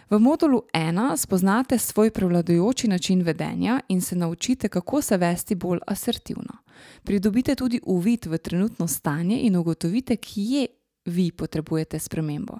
V 0.09 0.19
modulu 0.19 0.61
1 0.73 1.17
spoznate 1.17 1.77
svoj 1.77 2.11
prevladujoči 2.11 2.87
način 2.87 3.21
vedenja 3.21 3.79
in 3.87 4.01
se 4.01 4.15
naučite, 4.15 4.69
kako 4.69 5.01
se 5.01 5.17
vesti 5.17 5.55
bolj 5.55 5.79
asertivno. 5.87 6.53
Pridobite 7.03 7.55
tudi 7.55 7.79
uvid 7.83 8.25
v 8.25 8.37
trenutno 8.37 8.87
stanje 8.87 9.39
in 9.41 9.55
ugotovite, 9.55 10.15
kje 10.15 10.67
vi 11.05 11.31
potrebujete 11.31 11.99
spremembo. 11.99 12.59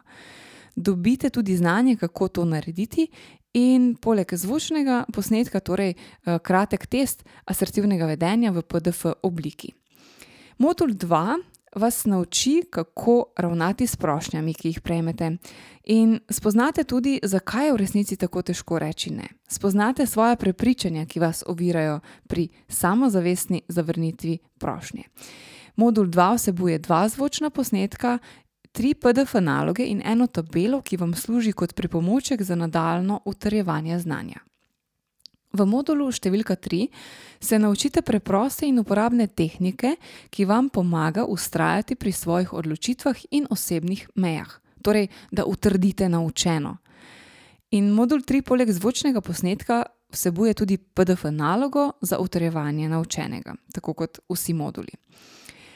Dobite 0.75 1.29
tudi 1.29 1.57
znanje, 1.57 1.95
kako 1.95 2.27
to 2.27 2.45
narediti, 2.45 3.07
in 3.53 3.95
poleg 4.01 4.31
zvočnega 4.33 5.05
posnetka, 5.13 5.59
torej 5.59 5.93
eh, 5.93 6.39
kratek 6.39 6.87
test 6.87 7.25
asertivnega 7.45 8.05
vedenja 8.05 8.51
v 8.51 8.63
PDF 8.63 9.05
obliki. 9.23 9.73
Modul 10.57 10.93
2 10.95 11.41
vas 11.75 12.05
nauči, 12.05 12.63
kako 12.69 13.31
ravnati 13.37 13.87
s 13.87 13.95
prošnjami, 13.95 14.53
ki 14.53 14.67
jih 14.67 14.81
prejmete. 14.81 15.37
In 15.83 16.19
spoznate 16.29 16.83
tudi, 16.83 17.19
zakaj 17.23 17.65
je 17.65 17.73
v 17.73 17.77
resnici 17.77 18.17
tako 18.17 18.41
težko 18.41 18.79
reči 18.79 19.13
ne. 19.15 19.27
Spoznate 19.47 20.05
svoje 20.05 20.35
prepričanja, 20.35 21.05
ki 21.05 21.19
vas 21.19 21.43
ovirajo 21.47 21.99
pri 22.27 22.49
samozavestni 22.67 23.61
zavrnitvi 23.67 24.37
prošnje. 24.59 25.03
Modul 25.75 26.07
2 26.07 26.35
vsebuje 26.35 26.79
dva 26.79 27.07
zvočna 27.09 27.49
posnetka, 27.49 28.19
tri 28.71 28.93
PDF 28.93 29.33
naloge 29.39 29.83
in 29.83 30.01
eno 30.05 30.27
tabelo, 30.27 30.81
ki 30.81 30.97
vam 30.97 31.13
služi 31.13 31.51
kot 31.51 31.73
pripomoček 31.73 32.41
za 32.41 32.55
nadaljno 32.55 33.21
utrjevanje 33.25 33.99
znanja. 33.99 34.39
V 35.51 35.65
modulu 35.67 36.07
številka 36.15 36.55
3 36.55 36.87
se 37.43 37.59
naučite 37.59 38.01
preproste 38.01 38.69
in 38.69 38.79
uporabne 38.79 39.27
tehnike, 39.27 39.97
ki 40.31 40.47
vam 40.47 40.69
pomaga 40.71 41.25
ustrajati 41.27 41.97
pri 41.99 42.11
svojih 42.11 42.53
odločitvah 42.53 43.25
in 43.35 43.49
osebnih 43.51 44.07
mejah, 44.15 44.53
torej 44.81 45.09
da 45.31 45.43
utrdite 45.45 46.07
naučeno. 46.09 46.77
In 47.75 47.91
modul 47.91 48.23
3 48.23 48.41
poleg 48.47 48.71
zvočnega 48.71 49.21
posnetka 49.21 49.83
vsebuje 50.11 50.53
tudi 50.53 50.77
PDF 50.77 51.27
nalogo 51.31 51.91
za 52.01 52.19
utrjevanje 52.19 52.89
naučenega, 52.89 53.55
tako 53.75 53.93
kot 53.93 54.19
vsi 54.31 54.53
moduli. 54.53 54.95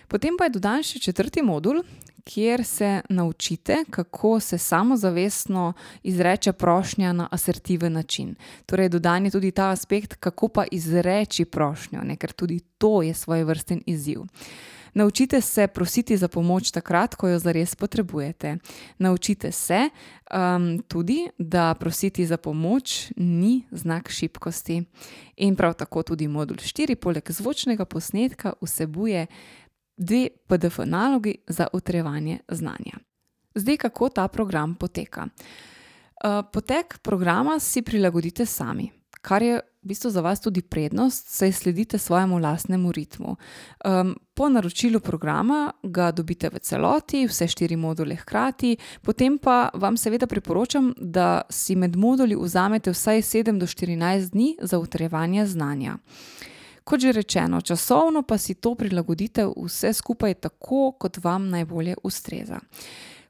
Potem 0.07 0.37
pa 0.37 0.47
je 0.47 0.55
dodan 0.57 0.83
še 0.83 0.99
četrti 0.99 1.41
modul, 1.41 1.83
kjer 2.25 2.63
se 2.65 3.01
naučite, 3.09 3.83
kako 3.89 4.39
se 4.39 4.57
samozavestno 4.57 5.73
izreče 6.03 6.53
prošnja 6.53 7.13
na 7.13 7.27
asertiven 7.31 7.93
način. 7.93 8.35
Torej, 8.65 8.89
dodan 8.89 9.25
je 9.25 9.31
tudi 9.31 9.51
ta 9.51 9.69
aspekt, 9.69 10.15
kako 10.15 10.47
pa 10.47 10.65
izreči 10.71 11.45
prošnjo, 11.45 12.01
ne? 12.03 12.15
ker 12.15 12.33
tudi 12.33 12.59
to 12.77 13.01
je 13.01 13.13
svoj 13.13 13.43
vrsten 13.43 13.81
izziv. 13.85 14.25
Naučite 14.95 15.41
se 15.41 15.67
prositi 15.67 16.17
za 16.17 16.27
pomoč 16.27 16.71
takrat, 16.71 17.15
ko 17.15 17.27
jo 17.27 17.39
zares 17.39 17.75
potrebujete. 17.75 18.57
Naučite 18.97 19.51
se 19.51 19.89
um, 19.89 20.79
tudi, 20.87 21.27
da 21.37 21.73
prositi 21.73 22.25
za 22.25 22.37
pomoč 22.37 23.11
ni 23.17 23.63
znak 23.71 24.09
šibkosti. 24.09 24.83
In 25.37 25.55
prav 25.55 25.73
tako 25.73 26.03
tudi 26.03 26.27
modul 26.27 26.57
4, 26.57 26.95
poleg 26.95 27.31
zvočnega 27.31 27.85
posnetka, 27.85 28.53
vsebuje 28.61 29.27
dve 29.97 30.27
PDF 30.47 30.79
nalogi 30.85 31.37
za 31.47 31.67
utrjevanje 31.73 32.39
znanja. 32.49 32.97
Zdaj, 33.55 33.77
kako 33.77 34.09
ta 34.09 34.27
program 34.27 34.75
poteka? 34.75 35.27
Uh, 36.23 36.45
potek 36.53 36.97
programa 36.97 37.59
si 37.59 37.81
prilagodite 37.81 38.45
sami, 38.45 38.91
kar 39.21 39.43
je 39.43 39.59
v 39.85 39.87
bistvu 39.87 40.09
za 40.09 40.21
vas 40.21 40.41
tudi 40.41 40.61
prednost, 40.61 41.27
saj 41.29 41.51
sledite 41.51 41.97
svojemu 41.97 42.39
lastnemu 42.39 42.91
ritmu. 42.91 43.35
Um, 43.85 44.15
po 44.33 44.49
naročilu 44.49 44.99
programa 44.99 45.71
ga 45.83 46.11
dobite 46.11 46.49
v 46.49 46.59
celoti, 46.59 47.27
vse 47.27 47.47
štiri 47.47 47.75
module 47.75 48.15
hkrati, 48.15 48.77
potem 49.01 49.37
pa 49.37 49.69
vam 49.73 49.97
seveda 49.97 50.27
priporočam, 50.27 50.93
da 50.97 51.41
si 51.49 51.75
med 51.75 51.95
moduli 51.95 52.35
vzamete 52.35 52.91
vsaj 52.91 53.21
7 53.21 53.59
do 53.59 53.65
14 53.65 54.31
dni 54.31 54.57
za 54.61 54.79
utrjevanje 54.79 55.45
znanja. 55.45 55.97
Kot 56.85 57.01
že 57.01 57.11
rečeno, 57.11 57.61
časovno 57.61 58.21
pa 58.21 58.37
si 58.37 58.53
to 58.53 58.75
prilagodite 58.75 59.47
vse 59.57 59.93
skupaj 59.93 60.33
tako, 60.33 60.91
kot 60.99 61.17
vam 61.17 61.49
najbolje 61.49 61.95
ustreza. 62.03 62.59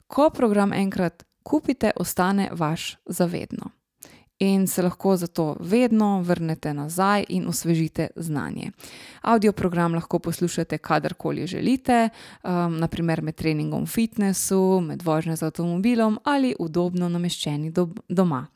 Ko 0.08 0.30
program 0.30 0.74
enkrat 0.74 1.24
kupite, 1.44 1.92
ostane 1.96 2.50
vaš 2.52 2.98
zavedno. 3.06 3.72
In 4.40 4.68
se 4.68 4.82
lahko 4.82 5.16
zato 5.18 5.56
vedno 5.60 6.22
vrnete 6.22 6.74
nazaj 6.74 7.24
in 7.30 7.48
osvežite 7.48 8.08
znanje. 8.16 8.72
Audio 9.22 9.52
program 9.52 9.94
lahko 9.94 10.20
poslušate 10.20 10.78
kadarkoli 10.78 11.48
želite, 11.48 12.10
um, 12.44 12.78
naprimer 12.80 13.22
med 13.22 13.36
treningom 13.36 13.84
v 13.84 13.88
fitnessu, 13.88 14.82
med 14.82 15.02
vožnjo 15.02 15.36
z 15.36 15.44
avtomobilom 15.44 16.20
ali 16.24 16.56
udobno 16.60 17.10
nameščeni 17.10 17.72
do, 17.72 17.88
doma. 18.10 18.48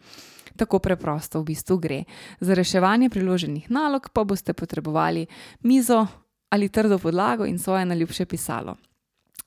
Tako 0.60 0.82
preprosto 0.84 1.40
v 1.40 1.54
bistvu 1.54 1.78
gre. 1.80 2.04
Za 2.44 2.54
reševanje 2.54 3.10
priloženih 3.10 3.72
nalog 3.72 4.10
pa 4.14 4.24
boste 4.28 4.54
potrebovali 4.54 5.26
mizo 5.64 6.08
ali 6.50 6.70
trdo 6.70 7.00
podlago 7.00 7.46
in 7.46 7.60
svoje 7.60 7.86
najljubše 7.86 8.26
pisalo. 8.26 8.76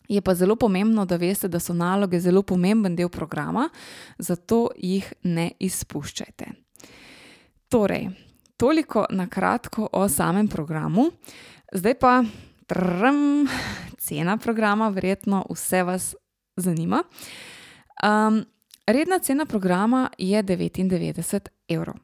Je 0.08 0.20
pa 0.20 0.34
zelo 0.34 0.56
pomembno, 0.56 1.04
da 1.04 1.16
veste, 1.16 1.48
da 1.48 1.60
so 1.60 1.74
naloge 1.74 2.20
zelo 2.20 2.42
pomemben 2.42 2.96
del 2.96 3.08
programa, 3.08 3.68
zato 4.18 4.68
jih 4.76 5.12
ne 5.22 5.50
izpuščajte. 5.58 6.46
Torej, 7.68 8.08
toliko 8.56 9.06
na 9.10 9.26
kratko 9.26 9.88
o 9.92 10.08
samem 10.08 10.48
programu. 10.48 11.10
Zdaj 11.72 11.94
pa 11.98 12.22
trm, 12.66 13.46
cena 13.98 14.36
programa, 14.36 14.88
verjetno 14.88 15.44
vse 15.50 15.82
vas 15.82 16.14
zanima. 16.56 17.02
Um, 18.02 18.44
Redna 18.86 19.18
cena 19.18 19.46
programa 19.46 20.10
je 20.18 20.42
99 20.42 21.48
evrov. 21.68 21.94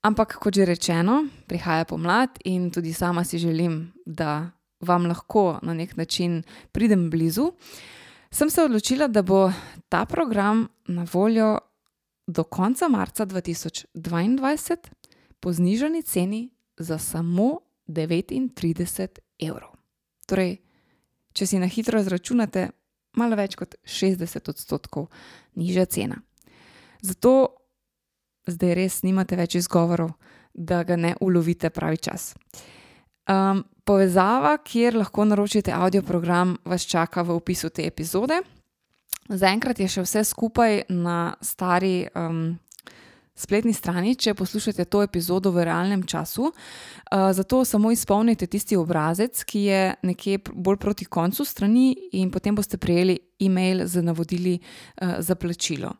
Ampak, 0.00 0.38
kot 0.40 0.54
že 0.54 0.64
rečeno, 0.64 1.26
prihaja 1.46 1.84
pomlad 1.84 2.40
in 2.44 2.70
tudi 2.70 2.92
sama 2.92 3.24
si 3.24 3.38
želim, 3.38 3.92
da 4.06 4.50
vam 4.80 5.04
lahko 5.06 5.58
na 5.62 5.74
nek 5.74 5.96
način 5.96 6.42
pridem 6.72 7.10
blizu. 7.10 7.52
Sem 8.30 8.50
se 8.50 8.62
odločila, 8.62 9.08
da 9.08 9.22
bo 9.22 9.52
ta 9.88 10.06
program 10.06 10.68
na 10.86 11.06
voljo 11.12 11.58
do 12.26 12.44
konca 12.44 12.88
marca 12.88 13.26
2022 13.26 14.76
po 15.40 15.52
znižani 15.52 16.02
ceni 16.02 16.50
za 16.78 16.98
samo 16.98 17.60
39 17.88 19.18
evrov. 19.38 19.70
Torej, 20.26 20.56
če 21.32 21.46
si 21.46 21.58
na 21.58 21.66
hitro 21.66 22.00
izračunate, 22.00 22.70
malo 23.12 23.36
več 23.36 23.56
kot 23.58 23.74
60 23.84 24.48
odstotkov 24.48 25.10
nižja 25.54 25.84
cena. 25.84 26.20
Zato 27.02 27.56
zdaj 28.46 28.74
res 28.74 29.02
nimate 29.02 29.36
več 29.36 29.56
izgovorov, 29.60 30.12
da 30.54 30.82
ga 30.84 30.96
ne 30.96 31.14
ulovite 31.20 31.70
pravi 31.70 31.96
čas. 31.96 32.34
Um, 33.30 33.62
povezava, 33.84 34.56
kjer 34.64 34.96
lahko 34.98 35.24
naročite 35.24 35.72
audio 35.72 36.02
program, 36.02 36.56
vas 36.64 36.82
čaka 36.82 37.22
v 37.22 37.36
opisu 37.38 37.70
te 37.70 37.86
epizode. 37.86 38.40
Zaenkrat 39.28 39.78
je 39.78 39.88
še 39.88 40.02
vse 40.02 40.24
skupaj 40.26 40.82
na 40.90 41.34
stari 41.42 42.08
um, 42.18 42.58
spletni 43.40 43.72
strani, 43.76 44.14
če 44.14 44.34
poslušate 44.38 44.84
to 44.90 45.02
epizodo 45.06 45.52
v 45.54 45.64
realnem 45.68 46.04
času. 46.06 46.50
Uh, 46.50 47.30
zato 47.36 47.64
samo 47.64 47.92
izpolnite 47.92 48.46
tisti 48.46 48.76
obrazec, 48.76 49.44
ki 49.44 49.64
je 49.66 49.80
nekje 50.02 50.42
bolj 50.52 50.80
proti 50.82 51.08
koncu 51.08 51.44
strani, 51.44 51.94
in 52.20 52.30
potem 52.30 52.54
boste 52.54 52.78
prejeli 52.78 53.18
e-mail 53.40 53.86
z 53.88 54.04
navodili 54.04 54.58
uh, 54.60 55.18
za 55.24 55.34
plačilo. 55.34 55.96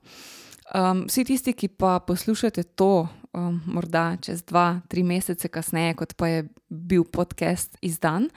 Vsi 0.70 1.24
tisti, 1.26 1.52
ki 1.52 1.68
pa 1.74 1.98
poslušate 2.06 2.62
to, 2.78 3.08
um, 3.34 3.60
morda 3.66 4.14
čez 4.22 4.44
dva, 4.46 4.80
tri 4.88 5.02
mesece 5.02 5.48
kasneje, 5.50 5.96
kot 5.98 6.14
pa 6.14 6.28
je 6.30 6.44
bil 6.68 7.02
podcast 7.04 7.74
izdan, 7.82 8.28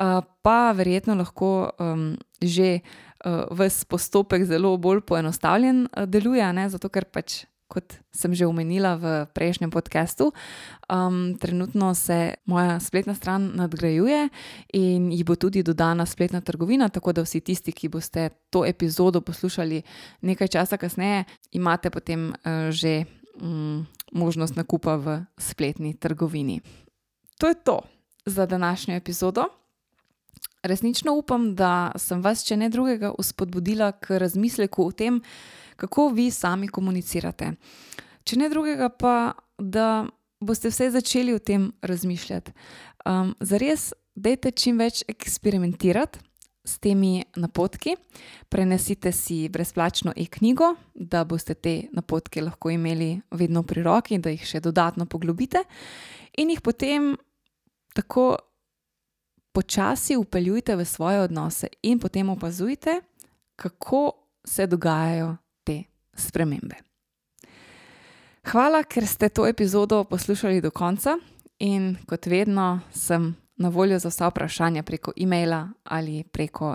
uh, 0.00 0.22
pa 0.42 0.72
verjetno 0.72 1.18
lahko 1.20 1.70
um, 1.76 2.14
že 2.40 2.80
uh, 2.80 3.44
ves 3.52 3.84
postopek 3.84 4.44
zelo 4.44 4.76
bolj 4.76 5.02
poenostavljen 5.04 5.84
uh, 5.84 6.08
deluje, 6.08 6.46
ne? 6.52 6.68
zato 6.72 6.88
ker 6.88 7.04
pač 7.04 7.44
kot 7.68 7.98
sem 8.14 8.34
že 8.34 8.46
omenila 8.46 8.96
v 8.96 9.04
prejšnjem 9.34 9.70
podkastu, 9.70 10.30
um, 10.86 11.34
trenutno 11.38 11.94
se 11.94 12.34
moja 12.46 12.80
spletna 12.80 13.14
stran 13.14 13.52
nadgrajuje 13.54 14.28
in 14.72 15.12
ji 15.12 15.24
bo 15.24 15.36
tudi 15.36 15.62
dodana 15.62 16.06
spletna 16.06 16.40
trgovina, 16.40 16.88
tako 16.88 17.12
da 17.12 17.22
vsi 17.26 17.40
tisti, 17.40 17.72
ki 17.72 17.88
boste 17.88 18.30
to 18.50 18.64
epizodo 18.64 19.20
poslušali 19.20 19.82
nekaj 20.22 20.48
časa 20.48 20.76
kasneje, 20.76 21.24
imate 21.52 21.90
potem 21.90 22.30
uh, 22.30 22.70
že 22.70 23.04
um, 23.42 23.86
možnost 24.12 24.56
nakupa 24.56 24.96
v 24.96 25.06
spletni 25.38 25.94
trgovini. 25.94 26.60
To 27.38 27.48
je 27.48 27.54
to 27.54 27.80
za 28.26 28.46
današnjo 28.46 28.94
epizodo. 28.94 29.65
Resnično 30.66 31.14
upam, 31.14 31.54
da 31.54 31.92
sem 31.98 32.22
vas, 32.22 32.44
če 32.46 32.56
ne 32.56 32.68
drugega, 32.72 33.12
uspodbudila 33.18 33.92
k 34.02 34.18
razmisleku 34.18 34.86
o 34.86 34.92
tem, 34.92 35.20
kako 35.76 36.08
vi 36.16 36.30
sami 36.30 36.68
komunicirate. 36.68 37.52
Če 38.26 38.38
ne 38.40 38.48
drugega, 38.50 38.88
pa 38.90 39.34
da 39.58 40.06
boste 40.40 40.72
vse 40.72 40.90
začeli 40.90 41.34
o 41.34 41.38
tem 41.38 41.70
razmišljati. 41.82 42.52
Um, 43.06 43.34
Zares, 43.40 43.92
dajte 44.14 44.50
čim 44.50 44.80
več 44.80 45.04
eksperimentirati 45.08 46.20
s 46.66 46.80
temi 46.82 47.22
napotki, 47.38 47.94
prenesite 48.48 49.12
si 49.14 49.46
brezplačno 49.48 50.12
e-knjigo, 50.16 50.72
da 50.94 51.22
boste 51.24 51.54
te 51.54 51.76
napotke 51.94 52.42
lahko 52.42 52.72
imeli 52.74 53.12
vedno 53.30 53.62
pri 53.62 53.84
roki, 53.86 54.18
da 54.18 54.34
jih 54.34 54.42
še 54.42 54.60
dodatno 54.64 55.06
poglobite 55.06 55.62
in 56.36 56.50
jih 56.50 56.60
potem 56.60 57.14
tako 57.94 58.34
počasi 59.56 60.16
upeljujte 60.16 60.76
v 60.76 60.84
svoje 60.84 61.20
odnose 61.24 61.66
in 61.82 61.98
potem 61.98 62.28
opazujte, 62.28 63.00
kako 63.56 64.12
se 64.44 64.66
dogajajo 64.66 65.36
spremembe. 66.16 66.74
Hvala, 68.46 68.84
ker 68.84 69.06
ste 69.06 69.28
to 69.28 69.46
epizodo 69.46 70.04
poslušali 70.04 70.60
do 70.60 70.70
konca 70.70 71.16
in 71.58 71.96
kot 72.06 72.26
vedno 72.26 72.80
sem 72.92 73.34
na 73.56 73.68
voljo 73.68 73.98
za 73.98 74.08
vsa 74.08 74.28
vprašanja 74.28 74.82
preko 74.82 75.12
e-maila 75.16 75.68
ali 75.84 76.24
preko 76.24 76.74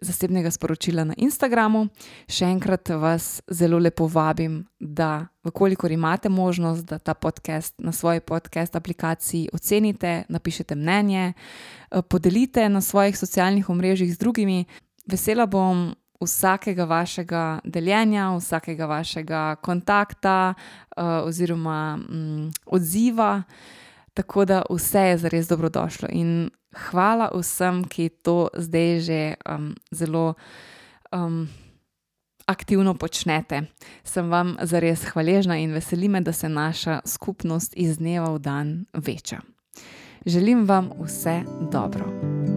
zasebnega 0.00 0.50
sporočila 0.50 1.04
na 1.04 1.14
Instagramu. 1.16 1.86
Še 2.28 2.48
enkrat 2.50 2.92
vas 3.00 3.42
zelo 3.50 3.78
lepo 3.78 4.06
vabim, 4.10 4.64
da, 4.80 5.28
vkolikor 5.44 5.92
imate 5.92 6.28
možnost, 6.28 6.86
da 6.86 6.98
ta 6.98 7.14
podcast 7.14 7.74
na 7.78 7.92
svoji 7.92 8.20
podcast 8.20 8.76
aplikaciji 8.76 9.48
ocenite, 9.52 10.24
napišete 10.28 10.74
mnenje, 10.74 11.32
podelite 12.08 12.68
na 12.68 12.80
svojih 12.80 13.18
socialnih 13.18 13.68
omrežjih 13.70 14.14
z 14.14 14.18
drugimi. 14.18 14.64
Vesela 15.06 15.46
bom 15.46 15.90
vsakega 16.20 16.84
vašega 16.84 17.60
deljenja, 17.64 18.30
vsakega 18.36 18.86
vašega 18.86 19.56
kontakta 19.64 20.54
uh, 20.54 21.04
oziroma 21.24 21.98
um, 22.08 22.50
odziva. 22.66 23.42
Tako 24.14 24.44
da 24.44 24.62
vse 24.70 25.00
je 25.00 25.18
zares 25.18 25.48
dobrodošlo. 25.48 26.08
In 26.12 26.50
hvala 26.74 27.30
vsem, 27.34 27.84
ki 27.84 28.08
to 28.22 28.48
zdaj 28.54 29.00
že 29.00 29.20
um, 29.48 29.74
zelo 29.90 30.34
um, 31.12 31.48
aktivno 32.46 32.94
počnete. 32.94 33.62
Sem 34.04 34.30
vam 34.30 34.56
zares 34.62 35.04
hvaležna 35.12 35.58
in 35.58 35.72
veseli 35.72 36.08
me, 36.08 36.20
da 36.20 36.32
se 36.32 36.48
naša 36.48 37.00
skupnost 37.04 37.74
iz 37.76 37.98
dneva 37.98 38.34
v 38.34 38.38
dan 38.38 38.86
veča. 38.94 39.40
Želim 40.26 40.66
vam 40.68 40.90
vse 41.00 41.42
dobro. 41.72 42.49